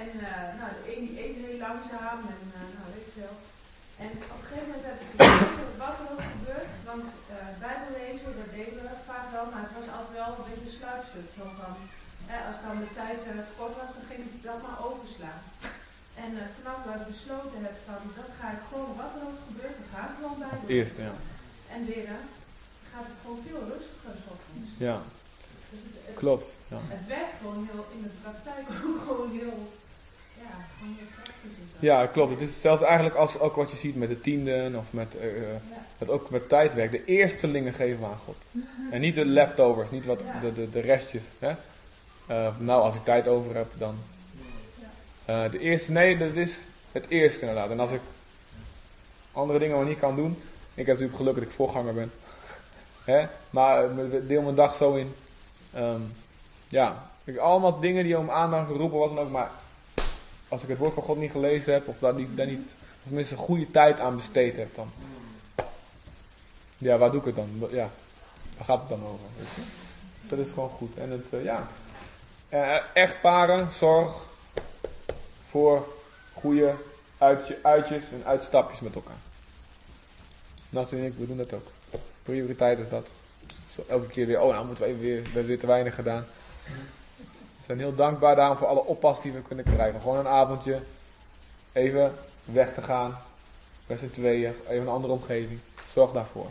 En 0.00 0.08
eh, 0.28 0.48
nou, 0.58 0.70
de 0.76 0.82
een 0.92 1.04
die 1.08 1.18
eet 1.24 1.38
heel 1.44 1.60
langzaam 1.66 2.18
en 2.32 2.40
nou, 2.76 2.88
weet 2.96 3.10
je 3.14 3.20
wel. 3.26 3.38
En 4.04 4.10
op 4.34 4.40
een 4.40 4.48
gegeven 4.48 4.68
moment 4.68 4.88
heb 4.88 4.98
ik 5.02 5.10
gekeken 5.10 5.82
wat 5.82 5.96
er 6.00 6.08
ook 6.12 6.26
gebeurt. 6.36 6.72
Want 6.90 7.04
eh 7.36 7.50
bijbellezen, 7.66 8.30
dat 8.40 8.50
deden 8.58 8.82
we 8.86 9.06
vaak 9.10 9.26
wel, 9.36 9.46
maar 9.52 9.64
het 9.66 9.76
was 9.78 9.88
altijd 9.96 10.18
wel 10.20 10.30
een 10.34 10.46
beetje 10.48 10.66
een 10.66 10.78
sluitstuk. 10.78 11.28
Zo 11.38 11.44
van, 11.60 11.74
als 12.48 12.58
dan 12.66 12.76
de 12.84 12.90
tijd 13.00 13.20
eh, 13.28 13.32
te 13.48 13.54
kort 13.58 13.74
was, 13.80 13.92
dan 13.96 14.06
ging 14.10 14.22
ik 14.28 14.42
dat 14.48 14.58
maar 14.64 14.78
overslaan. 14.88 15.42
En 16.24 16.30
eh, 16.40 16.52
vanaf 16.56 16.78
dat 16.86 16.96
ik 17.00 17.12
besloten 17.14 17.60
heb 17.68 17.76
van, 17.88 18.00
dat 18.20 18.30
ga 18.38 18.46
ik 18.56 18.62
gewoon, 18.68 18.92
wat 19.02 19.12
er 19.16 19.22
ook 19.28 19.40
gebeurt, 19.48 19.76
dat 19.80 19.90
ga 19.94 20.00
ik 20.08 20.14
gewoon 20.18 20.38
bij 20.38 20.50
Als 20.54 20.74
eerste, 20.78 21.02
ja. 21.08 21.14
En 21.74 21.84
leren 21.88 22.18
gaat 22.92 23.04
het 23.06 23.16
gewoon 23.22 23.38
veel 23.48 23.60
rustiger 23.74 24.12
s 24.22 24.24
ochtends. 24.34 24.68
Ja, 24.76 25.00
Dus 25.70 25.80
het, 25.86 26.06
het, 26.06 26.16
klopt. 26.16 26.56
Ja. 26.68 26.76
het 26.88 27.06
werkt 27.08 27.32
gewoon 27.40 27.68
heel, 27.72 27.86
in 27.96 28.02
de 28.02 28.08
praktijk 28.22 28.66
ook 28.88 29.00
gewoon 29.06 29.30
heel, 29.30 29.72
ja, 30.42 30.50
gewoon 30.78 30.94
heel 30.98 31.06
praktisch. 31.14 31.50
is 31.50 31.68
dat. 31.72 31.80
ja, 31.80 32.06
klopt. 32.06 32.40
Het 32.40 32.48
is 32.48 32.60
zelfs 32.60 32.82
eigenlijk 32.82 33.14
als, 33.14 33.38
ook 33.38 33.56
wat 33.56 33.70
je 33.70 33.76
ziet 33.76 33.96
met 33.96 34.08
de 34.08 34.20
tienden 34.20 34.76
of 34.76 34.84
met, 34.90 35.12
Ja. 35.20 35.82
met 35.98 36.08
ook 36.08 36.30
met 36.30 36.48
tijdwerk. 36.48 36.90
De 36.90 37.04
eerstelingen 37.04 37.72
geven 37.74 38.00
we 38.00 38.06
aan 38.06 38.20
God. 38.24 38.36
En 38.90 39.00
niet 39.00 39.14
de 39.14 39.24
leftovers, 39.24 39.90
niet 39.90 40.06
wat, 40.06 40.18
de, 40.40 40.52
de, 40.52 40.70
de 40.70 40.80
restjes. 40.80 41.22
Hè? 41.38 41.52
Eh, 42.26 42.56
nou, 42.58 42.82
als 42.82 42.96
ik 42.96 43.04
tijd 43.04 43.28
over 43.28 43.54
heb, 43.56 43.72
dan. 43.78 43.96
De 45.24 45.58
eerste, 45.58 45.92
nee, 45.92 46.18
dat 46.18 46.34
is 46.34 46.52
het 46.92 47.08
eerste 47.08 47.40
inderdaad. 47.40 47.70
En 47.70 47.80
als 47.80 47.90
ik 47.90 48.00
andere 49.32 49.58
dingen 49.58 49.78
nog 49.78 49.88
niet 49.88 49.98
kan 49.98 50.16
doen. 50.16 50.36
Ik 50.74 50.86
heb 50.86 50.86
natuurlijk 50.86 51.16
geluk 51.16 51.34
dat 51.34 51.42
ik 51.42 51.50
voorganger 51.50 51.94
ben. 51.94 52.12
Hè? 53.04 53.26
Maar 53.50 53.84
ik 54.00 54.28
deel 54.28 54.42
mijn 54.42 54.54
dag 54.54 54.74
zo 54.74 54.94
in. 54.94 55.14
Ehm, 55.72 56.00
ja, 56.68 57.10
ik, 57.24 57.36
allemaal 57.36 57.80
dingen 57.80 58.04
die 58.04 58.18
om 58.18 58.30
aandacht 58.30 58.66
geroepen 58.66 58.98
was. 58.98 59.10
En 59.10 59.18
ook 59.18 59.30
maar 59.30 59.50
als 60.48 60.62
ik 60.62 60.68
het 60.68 60.78
woord 60.78 60.94
van 60.94 61.02
God 61.02 61.16
niet 61.16 61.30
gelezen 61.30 61.72
heb. 61.72 61.88
Of 61.88 61.98
daar 61.98 62.14
niet, 62.14 62.36
daar 62.36 62.46
niet 62.46 62.74
of 63.02 63.08
tenminste 63.08 63.34
een 63.34 63.40
goede 63.40 63.70
tijd 63.70 64.00
aan 64.00 64.16
besteed 64.16 64.56
heb. 64.56 64.74
Dan 64.74 64.90
Ja, 66.78 66.98
waar 66.98 67.10
doe 67.10 67.20
ik 67.20 67.26
het 67.26 67.36
dan? 67.36 67.48
Ja, 67.70 67.88
waar 68.56 68.64
gaat 68.64 68.80
het 68.80 68.88
dan 68.88 69.04
over? 69.04 69.26
Dus 69.36 69.48
dat 70.28 70.38
is 70.38 70.52
gewoon 70.52 70.70
goed. 70.70 70.98
En 70.98 71.10
het, 71.10 71.24
uh, 71.30 71.44
ja. 71.44 71.66
Uh, 72.50 72.76
echtparen, 72.92 73.72
zorg 73.72 74.26
voor 75.50 75.86
goede 76.32 76.74
uitje, 77.18 77.58
uitjes 77.62 78.04
en 78.12 78.22
uitstapjes 78.24 78.80
met 78.80 78.94
elkaar. 78.94 79.31
Nathalie 80.72 81.04
en 81.04 81.10
ik, 81.10 81.18
we 81.18 81.26
doen 81.26 81.36
dat 81.36 81.52
ook. 81.52 81.66
Prioriteit 82.22 82.78
is 82.78 82.88
dat. 82.88 83.08
Elke 83.88 84.06
keer 84.06 84.26
weer, 84.26 84.40
oh 84.40 84.52
nou 84.52 84.66
moeten 84.66 84.84
we 84.84 84.90
even 84.90 85.02
weer, 85.02 85.16
we 85.16 85.24
hebben 85.24 85.46
weer 85.46 85.58
te 85.58 85.66
weinig 85.66 85.94
gedaan. 85.94 86.26
We 87.56 87.64
zijn 87.66 87.78
heel 87.78 87.94
dankbaar 87.94 88.36
daarom 88.36 88.56
voor 88.56 88.66
alle 88.66 88.84
oppas 88.84 89.22
die 89.22 89.32
we 89.32 89.42
kunnen 89.42 89.64
krijgen. 89.64 90.00
Gewoon 90.00 90.18
een 90.18 90.26
avondje, 90.26 90.80
even 91.72 92.14
weg 92.44 92.74
te 92.74 92.82
gaan, 92.82 93.18
met 93.86 93.98
z'n 93.98 94.10
tweeën, 94.10 94.54
even 94.68 94.82
een 94.82 94.88
andere 94.88 95.12
omgeving. 95.12 95.60
Zorg 95.92 96.12
daarvoor. 96.12 96.50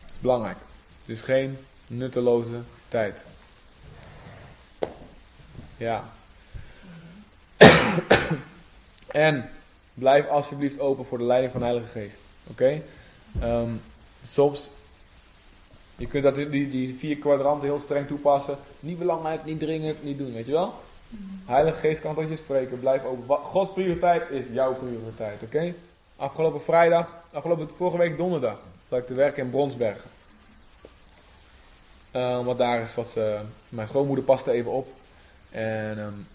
Dat 0.00 0.10
is 0.10 0.20
belangrijk. 0.20 0.58
Het 1.00 1.16
is 1.16 1.20
geen 1.20 1.58
nutteloze 1.86 2.60
tijd. 2.88 3.16
Ja. 5.76 6.04
en 9.06 9.50
blijf 9.98 10.28
alsjeblieft 10.28 10.80
open 10.80 11.06
voor 11.06 11.18
de 11.18 11.24
leiding 11.24 11.52
van 11.52 11.60
de 11.60 11.66
Heilige 11.66 11.90
Geest. 11.90 12.16
Oké? 12.50 12.82
Okay? 13.40 13.60
Um, 13.60 13.80
soms, 14.28 14.68
je 15.96 16.06
kunt 16.06 16.22
dat, 16.22 16.34
die, 16.34 16.70
die 16.70 16.94
vier 16.98 17.16
kwadranten 17.16 17.68
heel 17.68 17.80
streng 17.80 18.06
toepassen. 18.06 18.56
Niet 18.80 18.98
belangrijk, 18.98 19.44
niet 19.44 19.58
dringend, 19.58 20.02
niet 20.02 20.18
doen, 20.18 20.32
weet 20.32 20.46
je 20.46 20.52
wel? 20.52 20.74
Heilige 21.44 21.78
Geest 21.78 22.00
kan 22.00 22.14
tot 22.14 22.28
je 22.28 22.36
spreken. 22.36 22.80
Blijf 22.80 23.04
open. 23.04 23.36
Gods 23.36 23.72
prioriteit 23.72 24.30
is 24.30 24.44
jouw 24.52 24.74
prioriteit, 24.74 25.42
oké? 25.42 25.74
Afgelopen 26.16 26.62
vrijdag, 26.62 27.16
afgelopen 27.32 27.68
vorige 27.76 27.96
week 27.96 28.16
donderdag, 28.16 28.64
zat 28.88 28.98
ik 28.98 29.06
te 29.06 29.14
werken 29.14 29.42
in 29.42 29.50
Bronsbergen. 29.50 30.10
Uh, 32.12 32.44
want 32.44 32.58
daar 32.58 32.80
is 32.80 32.94
wat, 32.94 33.14
uh, 33.18 33.40
mijn 33.68 33.88
schoonmoeder 33.88 34.24
paste 34.24 34.50
even 34.50 34.70
op. 34.70 34.88
En 35.50 35.98
um, 35.98 36.26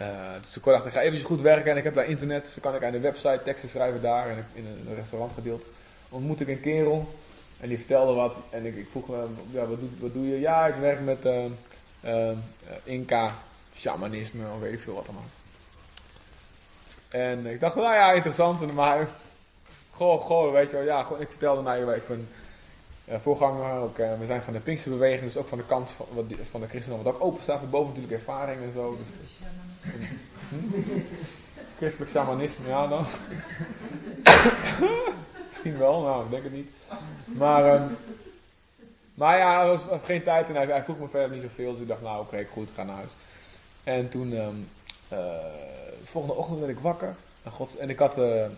uh, 0.00 0.06
dus 0.42 0.56
ik 0.56 0.64
dacht, 0.64 0.86
ik 0.86 0.92
ga 0.92 1.00
even 1.00 1.20
goed 1.20 1.40
werken 1.40 1.70
en 1.70 1.76
ik 1.76 1.84
heb 1.84 1.94
daar 1.94 2.06
internet. 2.06 2.44
Dus 2.44 2.62
kan 2.62 2.74
ik 2.74 2.84
aan 2.84 2.92
de 2.92 3.00
website 3.00 3.40
teksten 3.44 3.68
schrijven 3.68 4.02
daar 4.02 4.28
en 4.28 4.46
in 4.54 4.66
een 4.66 4.94
restaurant 4.94 5.32
gedeeld. 5.34 5.64
Ontmoet 6.08 6.40
ik 6.40 6.48
een 6.48 6.60
kerel 6.60 7.14
en 7.60 7.68
die 7.68 7.78
vertelde 7.78 8.12
wat. 8.12 8.36
En 8.50 8.66
ik, 8.66 8.76
ik 8.76 8.86
vroeg 8.90 9.08
me, 9.08 9.26
ja, 9.50 9.66
wat, 9.66 9.80
doe, 9.80 9.88
wat 9.98 10.12
doe 10.12 10.28
je? 10.28 10.40
Ja, 10.40 10.66
ik 10.66 10.74
werk 10.74 11.00
met 11.00 11.28
Inca 12.84 13.34
shamanisme 13.74 14.44
of 14.54 14.60
weet 14.60 14.72
ik 14.72 14.80
veel 14.80 14.94
wat 14.94 15.04
allemaal. 15.06 15.24
En 17.08 17.46
ik 17.46 17.60
dacht, 17.60 17.74
nou 17.74 17.94
ja, 17.94 18.12
interessant. 18.12 18.72
Maar, 18.72 19.08
goh, 19.98 20.20
goh, 20.20 20.52
weet 20.52 20.70
je 20.70 20.76
wel, 20.76 20.84
ja, 20.84 21.06
ik 21.18 21.28
vertelde 21.28 21.62
naar 21.62 21.96
ik 21.96 22.08
ben 22.08 22.28
uh, 23.08 23.14
voorganger, 23.22 23.80
ook, 23.80 23.98
uh, 23.98 24.18
we 24.18 24.26
zijn 24.26 24.42
van 24.42 24.52
de 24.52 24.60
Pinksterbeweging, 24.60 25.24
dus 25.24 25.36
ook 25.36 25.48
van 25.48 25.58
de 25.58 25.64
kant 25.64 25.90
van, 25.90 26.06
van 26.50 26.60
de 26.60 26.66
christenen, 26.66 27.02
wat 27.02 27.14
ook 27.14 27.24
open 27.24 27.42
staat 27.42 27.58
voor 27.58 27.68
boven 27.68 27.88
natuurlijk 27.88 28.20
ervaring 28.20 28.62
en 28.62 28.72
zo. 28.72 28.96
Dus, 28.96 29.28
Christelijk 31.78 32.10
shamanisme, 32.10 32.68
ja 32.68 32.86
dan. 32.86 33.06
Misschien 35.48 35.78
wel, 35.78 36.02
nou, 36.02 36.24
ik 36.24 36.30
denk 36.30 36.42
het 36.42 36.52
niet. 36.52 36.70
Maar, 37.24 37.74
um, 37.74 37.96
maar 39.14 39.38
ja, 39.38 39.62
er 39.62 39.68
was 39.68 39.82
geen 40.04 40.22
tijd 40.22 40.48
en 40.48 40.54
hij, 40.54 40.82
vroeg 40.82 40.98
me 40.98 41.08
verder 41.08 41.30
niet 41.30 41.42
zoveel, 41.42 41.72
dus 41.72 41.80
ik 41.80 41.88
dacht, 41.88 42.02
nou 42.02 42.20
oké, 42.20 42.46
goed, 42.52 42.70
ga 42.74 42.82
naar 42.82 42.94
huis. 42.94 43.12
En 43.84 44.08
toen, 44.08 44.32
um, 44.32 44.68
de 45.08 46.02
volgende 46.02 46.36
ochtend 46.36 46.58
werd 46.58 46.70
ik 46.70 46.78
wakker. 46.78 47.14
En, 47.42 47.50
God, 47.50 47.76
en 47.76 47.90
ik 47.90 47.98
had 47.98 48.18
uh, 48.18 48.24
uh, 48.24 48.48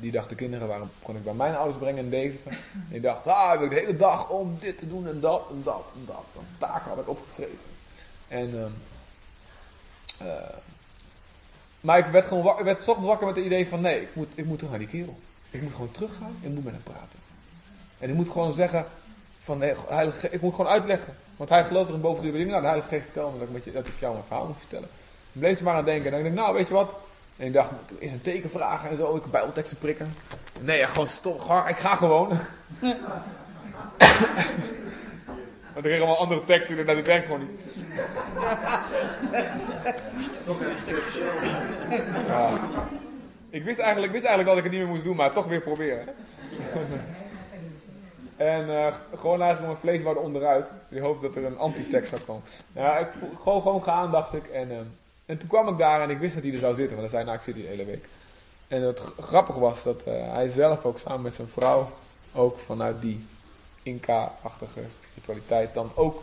die 0.00 0.12
dag 0.12 0.28
de 0.28 0.34
kinderen 0.34 0.68
waren, 0.68 0.90
kon 1.02 1.16
ik 1.16 1.24
bij 1.24 1.34
mijn 1.34 1.54
ouders 1.54 1.78
brengen 1.78 2.04
in 2.04 2.10
Deventer. 2.10 2.50
En 2.50 2.96
ik 2.96 3.02
dacht, 3.02 3.26
ah, 3.26 3.54
ik 3.54 3.60
heb 3.60 3.70
de 3.70 3.76
hele 3.76 3.96
dag 3.96 4.28
om 4.28 4.56
dit 4.60 4.78
te 4.78 4.88
doen 4.88 5.08
en 5.08 5.20
dat 5.20 5.46
en 5.50 5.60
dat 5.62 5.84
en 5.94 6.04
dat. 6.06 6.24
En 6.38 6.46
taken 6.58 6.90
had 6.90 6.98
ik 6.98 7.08
opgeschreven. 7.08 7.58
En, 8.28 8.54
um, 8.54 8.74
maar 11.82 11.98
ik 11.98 12.06
werd 12.06 12.26
gewoon 12.26 12.42
wakker, 12.42 12.64
werd 12.64 12.88
ochtends 12.88 13.08
wakker 13.08 13.26
met 13.26 13.36
het 13.36 13.44
idee 13.44 13.68
van, 13.68 13.80
nee, 13.80 14.00
ik 14.00 14.08
moet, 14.12 14.28
ik 14.34 14.44
moet 14.44 14.58
terug 14.58 14.70
naar 14.70 14.80
die 14.80 14.88
kerel. 14.88 15.18
Ik 15.50 15.62
moet 15.62 15.72
gewoon 15.72 15.90
teruggaan 15.90 16.36
en 16.42 16.54
moet 16.54 16.64
met 16.64 16.72
hem 16.72 16.82
praten. 16.82 17.18
En 17.98 18.08
ik 18.08 18.14
moet 18.14 18.30
gewoon 18.30 18.52
zeggen, 18.54 18.86
van, 19.38 19.58
nee, 19.58 19.74
heilige, 19.88 20.30
ik 20.30 20.40
moet 20.40 20.54
gewoon 20.54 20.70
uitleggen. 20.70 21.14
Want 21.36 21.50
hij 21.50 21.64
gelooft 21.64 21.88
er 21.88 21.94
in 21.94 22.00
boven 22.00 22.22
dingen. 22.32 22.46
Nou, 22.46 22.60
de 22.60 22.66
Heilige 22.66 22.88
Geest 22.88 23.04
vertelde 23.04 23.32
me 23.32 23.38
dat 23.38 23.48
ik, 23.48 23.54
met 23.54 23.64
je, 23.64 23.72
dat 23.72 23.86
ik 23.86 23.92
jou 23.98 24.12
mijn 24.12 24.24
verhaal 24.26 24.46
moet 24.46 24.58
vertellen. 24.58 24.88
Ik 25.32 25.40
bleef 25.40 25.58
er 25.58 25.64
maar 25.64 25.74
aan 25.74 25.84
denken. 25.84 26.04
En 26.04 26.10
dan 26.10 26.22
denk 26.22 26.34
ik, 26.34 26.40
nou, 26.40 26.54
weet 26.54 26.68
je 26.68 26.74
wat? 26.74 26.96
En 27.36 27.46
ik 27.46 27.52
dacht, 27.52 27.70
is 27.98 28.10
een 28.10 28.22
teken 28.22 28.50
vragen 28.50 28.90
en 28.90 28.96
zo, 28.96 29.16
ik 29.16 29.30
bijbelteksten 29.30 29.78
prikken. 29.78 30.14
Nee, 30.60 30.86
gewoon 30.86 31.08
stop, 31.08 31.40
ik 31.68 31.76
ga 31.76 31.96
gewoon. 31.96 32.38
maar 35.74 35.82
er 35.82 35.88
kregen 35.88 36.06
allemaal 36.06 36.22
andere 36.22 36.44
teksten 36.44 36.78
en 36.78 36.96
dat 36.96 37.06
werkt 37.06 37.26
gewoon 37.26 37.40
niet. 37.40 37.76
Ja. 42.26 42.50
Ik 43.50 43.64
wist 43.64 43.78
eigenlijk, 43.78 44.12
wist 44.12 44.24
eigenlijk 44.24 44.56
dat 44.56 44.56
ik 44.56 44.62
het 44.62 44.72
niet 44.72 44.80
meer 44.82 44.90
moest 44.90 45.04
doen, 45.04 45.16
maar 45.16 45.32
toch 45.32 45.46
weer 45.46 45.60
proberen. 45.60 46.04
En 48.36 48.68
uh, 48.68 48.94
gewoon 49.16 49.42
eigenlijk 49.42 49.72
mijn 49.72 49.76
vlees 49.76 50.02
wou 50.02 50.18
onderuit. 50.18 50.72
Je 50.88 51.00
hoopt 51.00 51.22
dat 51.22 51.36
er 51.36 51.44
een 51.44 51.58
antitekst 51.58 52.10
zou 52.10 52.22
komen. 52.22 52.42
Ja, 52.72 52.98
ik 52.98 53.08
gewoon, 53.42 53.62
gewoon 53.62 53.82
gaan, 53.82 54.10
dacht 54.10 54.34
ik. 54.34 54.44
En, 54.44 54.70
uh, 54.70 54.76
en 55.26 55.38
toen 55.38 55.48
kwam 55.48 55.68
ik 55.68 55.78
daar 55.78 56.00
en 56.00 56.10
ik 56.10 56.18
wist 56.18 56.34
dat 56.34 56.42
hij 56.42 56.52
er 56.52 56.58
zou 56.58 56.74
zitten. 56.74 56.96
Want 56.96 57.10
hij 57.10 57.20
zei, 57.20 57.24
nou 57.24 57.36
ik 57.36 57.42
zit 57.42 57.54
hier 57.54 57.64
de 57.64 57.70
hele 57.70 57.84
week. 57.84 58.04
En 58.68 58.82
het 58.82 59.00
grappig 59.20 59.54
was 59.54 59.82
dat 59.82 60.00
uh, 60.08 60.32
hij 60.32 60.48
zelf 60.48 60.84
ook 60.84 60.98
samen 60.98 61.22
met 61.22 61.34
zijn 61.34 61.48
vrouw, 61.48 61.90
ook 62.32 62.58
vanuit 62.58 63.00
die 63.00 63.26
Inca-achtige 63.82 64.80
spiritualiteit, 65.00 65.74
dan 65.74 65.90
ook 65.94 66.22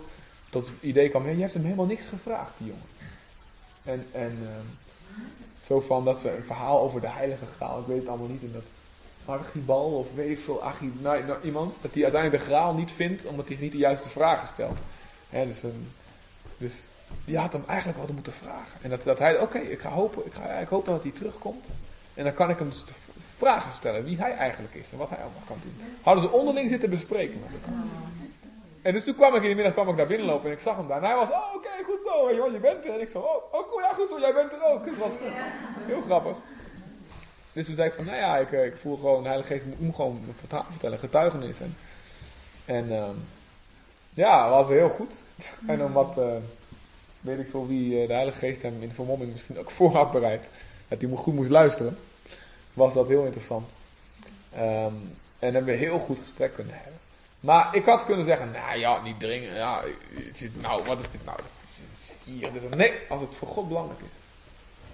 tot 0.50 0.67
het 0.67 0.76
idee 0.82 1.10
kwam, 1.10 1.30
je 1.30 1.41
hebt 1.41 1.54
hem 1.54 1.63
helemaal 1.63 1.86
niks 1.86 2.06
gevraagd, 2.06 2.52
die 2.58 2.67
jongen. 2.67 2.88
En, 3.84 4.08
en 4.12 4.38
zo 5.65 5.80
van 5.80 6.06
dat 6.06 6.19
ze 6.19 6.36
een 6.36 6.43
verhaal 6.43 6.80
over 6.80 7.02
de 7.02 7.10
heilige 7.10 7.45
graal, 7.56 7.80
ik 7.80 7.86
weet 7.86 8.00
het 8.00 8.08
allemaal 8.08 8.28
niet, 8.28 8.41
en 8.41 8.52
dat 8.52 8.63
Archibal 9.26 9.91
of 9.91 10.08
weet 10.15 10.30
ik 10.30 10.39
veel, 10.39 10.63
Archie, 10.63 10.91
nou, 11.00 11.26
nou, 11.26 11.39
iemand, 11.43 11.76
dat 11.82 11.93
hij 11.93 12.04
uiteindelijk 12.04 12.43
de 12.43 12.50
graal 12.50 12.74
niet 12.74 12.91
vindt 12.91 13.26
omdat 13.26 13.48
hij 13.48 13.58
niet 13.60 13.72
de 13.72 13.78
juiste 13.78 14.10
vragen 14.10 14.48
stelt. 14.48 14.80
He, 15.30 15.45
dus, 15.45 15.63
um, 15.63 15.91
dus 16.58 16.74
die 17.26 17.38
had 17.38 17.54
hem 17.54 17.63
eigenlijk 17.67 18.00
wat 18.00 18.12
moeten 18.12 18.34
vragen. 18.34 18.80
En 18.82 18.89
dat, 18.89 19.04
dat 19.04 19.19
hij, 19.19 19.39
oké, 19.39 19.58
ik 19.58 19.80
ga 19.80 19.89
hopen, 19.89 20.26
ik, 20.26 20.34
ga, 20.34 20.43
ik 20.43 20.67
hoop 20.67 20.86
dat 20.86 21.04
hij 21.04 21.12
terugkomt. 21.12 21.65
En 22.13 22.24
dan 22.24 22.34
kan 22.34 22.50
ik 22.50 22.58
hem 22.58 22.69
dus 22.69 22.84
vragen 23.39 23.73
stellen 23.73 24.04
wie 24.04 24.17
hij 24.17 24.34
eigenlijk 24.36 24.73
is 24.73 24.91
en 24.91 24.97
wat 24.97 25.10
hij 25.10 25.17
allemaal 25.17 25.47
kan 25.47 25.58
doen. 25.63 25.75
Hadden 26.02 26.23
ze 26.23 26.30
onderling 26.30 26.69
zitten 26.69 26.89
bespreken 26.89 27.39
met 27.39 27.49
elkaar. 27.54 27.84
En 28.82 28.93
dus 28.93 29.04
toen 29.04 29.15
kwam 29.15 29.36
ik 29.36 29.43
in 29.43 29.49
de 29.49 29.56
middag 29.56 29.73
kwam 29.73 29.89
ik 29.89 29.97
daar 29.97 30.08
binnenlopen 30.08 30.45
en 30.45 30.52
ik 30.52 30.60
zag 30.60 30.75
hem 30.75 30.88
daar. 30.88 30.97
En 30.97 31.04
hij 31.04 31.15
was, 31.15 31.30
oh 31.30 31.56
oké, 31.56 31.69
goed 31.86 31.99
zo, 32.06 32.30
je, 32.30 32.60
bent 32.60 32.86
er. 32.86 32.93
En 32.93 33.02
ik 33.02 33.08
zo, 33.08 33.19
oh, 33.19 33.54
oh 33.54 33.82
ja, 33.82 33.93
goed 33.93 34.10
zo, 34.10 34.19
jij 34.19 34.34
bent 34.34 34.52
er 34.52 34.63
ook. 34.63 34.86
Dus 34.86 34.97
was 34.97 35.12
heel 35.88 36.02
grappig. 36.02 36.36
Dus 37.54 37.65
toen 37.65 37.75
zei 37.75 37.89
ik 37.89 37.95
van, 37.95 38.06
nou 38.06 38.17
ja, 38.17 38.38
ik, 38.38 38.52
ik 38.52 38.78
voel 38.78 38.97
gewoon, 38.97 39.21
de 39.21 39.28
Heilige 39.28 39.54
Geest 39.54 39.65
moet 39.78 39.95
gewoon 39.95 40.23
vertellen, 40.71 40.99
getuigenis. 40.99 41.60
En, 41.60 41.75
en 42.65 42.86
uh, 42.89 43.04
ja, 44.13 44.49
was 44.49 44.67
heel 44.67 44.89
goed. 44.89 45.13
en 45.67 45.84
omdat, 45.84 46.15
uh, 46.17 46.25
weet 47.21 47.39
ik 47.39 47.49
veel 47.49 47.67
wie, 47.67 48.02
uh, 48.02 48.08
de 48.08 48.13
Heilige 48.13 48.38
Geest 48.38 48.62
hem 48.62 48.82
in 48.82 48.88
de 48.88 48.93
vermomming 48.93 49.32
misschien 49.32 49.60
ook 49.60 49.71
voor 49.71 49.91
had 49.91 50.12
bereid. 50.12 50.43
Dat 50.88 51.02
hij 51.02 51.12
goed 51.12 51.34
moest 51.34 51.49
luisteren. 51.49 51.97
Was 52.73 52.93
dat 52.93 53.08
heel 53.08 53.23
interessant. 53.23 53.69
Um, 54.55 55.17
en 55.39 55.53
hebben 55.53 55.65
we 55.65 55.71
heel 55.71 55.99
goed 55.99 56.19
gesprek 56.19 56.53
kunnen 56.53 56.73
hebben. 56.75 56.99
Maar 57.39 57.75
ik 57.75 57.86
had 57.86 58.05
kunnen 58.05 58.25
zeggen, 58.25 58.51
nou 58.51 58.79
ja, 58.79 59.01
niet 59.01 59.19
dringen. 59.19 59.53
Ja, 59.53 59.84
nou, 60.53 60.84
wat 60.84 60.99
is 60.99 61.12
dit 61.12 61.25
nou? 61.25 61.38
Het 61.38 62.17
hier. 62.23 62.77
Nee, 62.77 62.93
als 63.10 63.21
het 63.21 63.36
voor 63.36 63.47
God 63.47 63.67
belangrijk 63.67 63.99
is. 63.99 64.08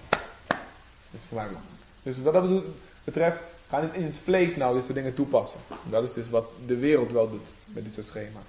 Dat 0.10 1.22
is 1.22 1.28
voor 1.28 1.38
mij 1.38 1.48
belangrijk. 1.48 1.76
Dus 2.04 2.22
wat 2.22 2.34
dat 2.34 2.64
betreft, 3.04 3.40
ga 3.68 3.82
niet 3.82 3.94
in 3.94 4.04
het 4.04 4.18
vlees 4.24 4.56
nou 4.56 4.74
dit 4.76 4.84
soort 4.84 4.96
dingen 4.96 5.14
toepassen. 5.14 5.60
Dat 5.90 6.04
is 6.04 6.14
dus 6.14 6.30
wat 6.30 6.50
de 6.66 6.76
wereld 6.76 7.12
wel 7.12 7.30
doet 7.30 7.50
met 7.66 7.84
dit 7.84 7.94
soort 7.94 8.08
schema's. 8.08 8.44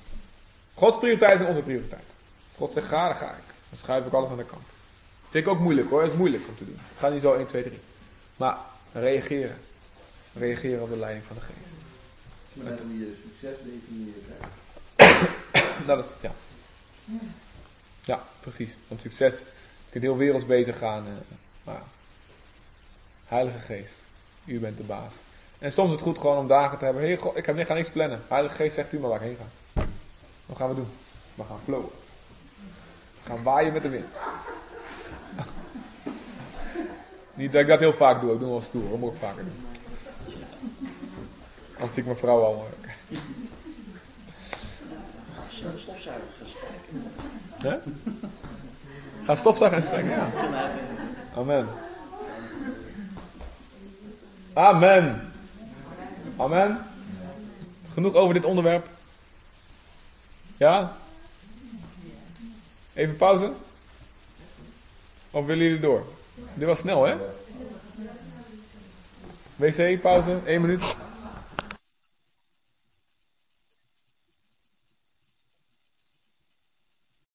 Gods 0.75 0.99
prioriteit 0.99 1.41
is 1.41 1.47
onze 1.47 1.63
prioriteit. 1.63 2.05
Als 2.49 2.57
God 2.57 2.73
zegt 2.73 2.87
ga, 2.87 3.07
dan 3.07 3.17
ga 3.17 3.31
ik. 3.31 3.55
Dan 3.69 3.79
schuif 3.79 4.07
ik 4.07 4.13
alles 4.13 4.31
aan 4.31 4.37
de 4.37 4.45
kant. 4.45 4.67
Vind 5.31 5.47
ik 5.47 5.53
ook 5.53 5.59
moeilijk 5.59 5.91
hoor, 5.91 6.01
dat 6.01 6.11
is 6.11 6.17
moeilijk 6.17 6.49
om 6.49 6.57
te 6.57 6.65
doen. 6.65 6.79
Ga 6.97 7.09
niet 7.09 7.23
zo 7.23 7.33
1, 7.33 7.47
2, 7.47 7.63
3. 7.63 7.81
Maar 8.37 8.57
reageren. 8.93 9.57
Reageren 10.35 10.83
op 10.83 10.89
de 10.89 10.99
leiding 10.99 11.25
van 11.25 11.37
de 11.37 11.43
geest. 11.43 11.77
Maar 12.53 12.79
hoe 12.79 12.99
je 12.99 13.23
succes 13.23 13.59
definieert. 13.65 14.27
dat 15.87 16.05
is 16.05 16.11
het, 16.11 16.21
ja. 16.21 16.33
Ja, 18.01 18.25
precies. 18.41 18.77
Want 18.89 19.01
succes, 19.01 19.39
je 19.85 19.91
kunt 19.91 20.05
heel 20.05 20.17
werelds 20.17 20.47
bezig 20.47 20.79
gaan. 20.79 21.07
Eh, 21.07 21.37
maar 21.65 21.83
Heilige 23.27 23.59
Geest, 23.59 23.93
u 24.45 24.59
bent 24.59 24.77
de 24.77 24.83
baas. 24.83 25.15
En 25.59 25.73
soms 25.73 25.89
is 25.89 25.95
het 25.95 26.05
goed 26.05 26.19
gewoon 26.19 26.39
om 26.39 26.49
dagen 26.49 26.79
te 26.79 26.85
hebben. 26.85 27.03
Hey, 27.03 27.17
God, 27.17 27.37
ik 27.37 27.45
ga 27.45 27.75
niks 27.75 27.91
plannen. 27.91 28.23
Heilige 28.29 28.55
Geest 28.55 28.75
zegt 28.75 28.93
u 28.93 28.99
maar 28.99 29.11
waar 29.11 29.23
ik 29.23 29.27
heen 29.27 29.37
ga. 29.37 29.85
Wat 30.47 30.57
gaan 30.57 30.69
we 30.69 30.75
doen? 30.75 30.89
We 31.35 31.45
gaan 31.45 31.61
flowen. 31.65 31.91
We 33.23 33.29
gaan 33.29 33.43
waaien 33.43 33.73
met 33.73 33.83
de 33.83 33.89
wind. 33.89 34.07
Niet 37.37 37.53
dat 37.53 37.61
ik 37.61 37.69
dat 37.69 37.81
heel 37.81 37.93
vaak 37.93 38.21
doe. 38.21 38.33
Ik 38.33 38.39
doe 38.39 38.49
wel 38.49 38.61
stoer. 38.61 38.91
Dat 38.91 38.99
moet 38.99 39.13
ik 39.13 39.19
vaker 39.21 39.45
doen. 39.45 39.67
Anders 41.73 41.93
zie 41.93 42.03
ik 42.03 42.05
mijn 42.05 42.19
vrouw 42.19 42.43
al. 42.43 42.69
Hè? 47.57 47.77
Ga 49.25 49.35
stofzuigen 49.35 49.79
en 49.79 49.85
strijken, 49.85 50.11
ja. 50.11 50.31
Amen. 51.35 51.69
Amen. 54.53 55.33
Amen. 56.37 56.87
Genoeg 57.93 58.15
over 58.15 58.35
dit 58.35 58.45
onderwerp. 58.45 58.89
Ja? 60.57 60.97
Even 62.93 63.17
pauze? 63.17 63.53
Of 65.31 65.47
willen 65.47 65.65
jullie 65.65 65.81
door? 65.81 66.16
Dit 66.55 66.67
was 66.67 66.79
snel, 66.79 67.05
hè? 67.05 67.15
WC, 69.57 70.01
pauze, 70.01 70.39
1 70.45 70.61
minuut. 70.61 70.97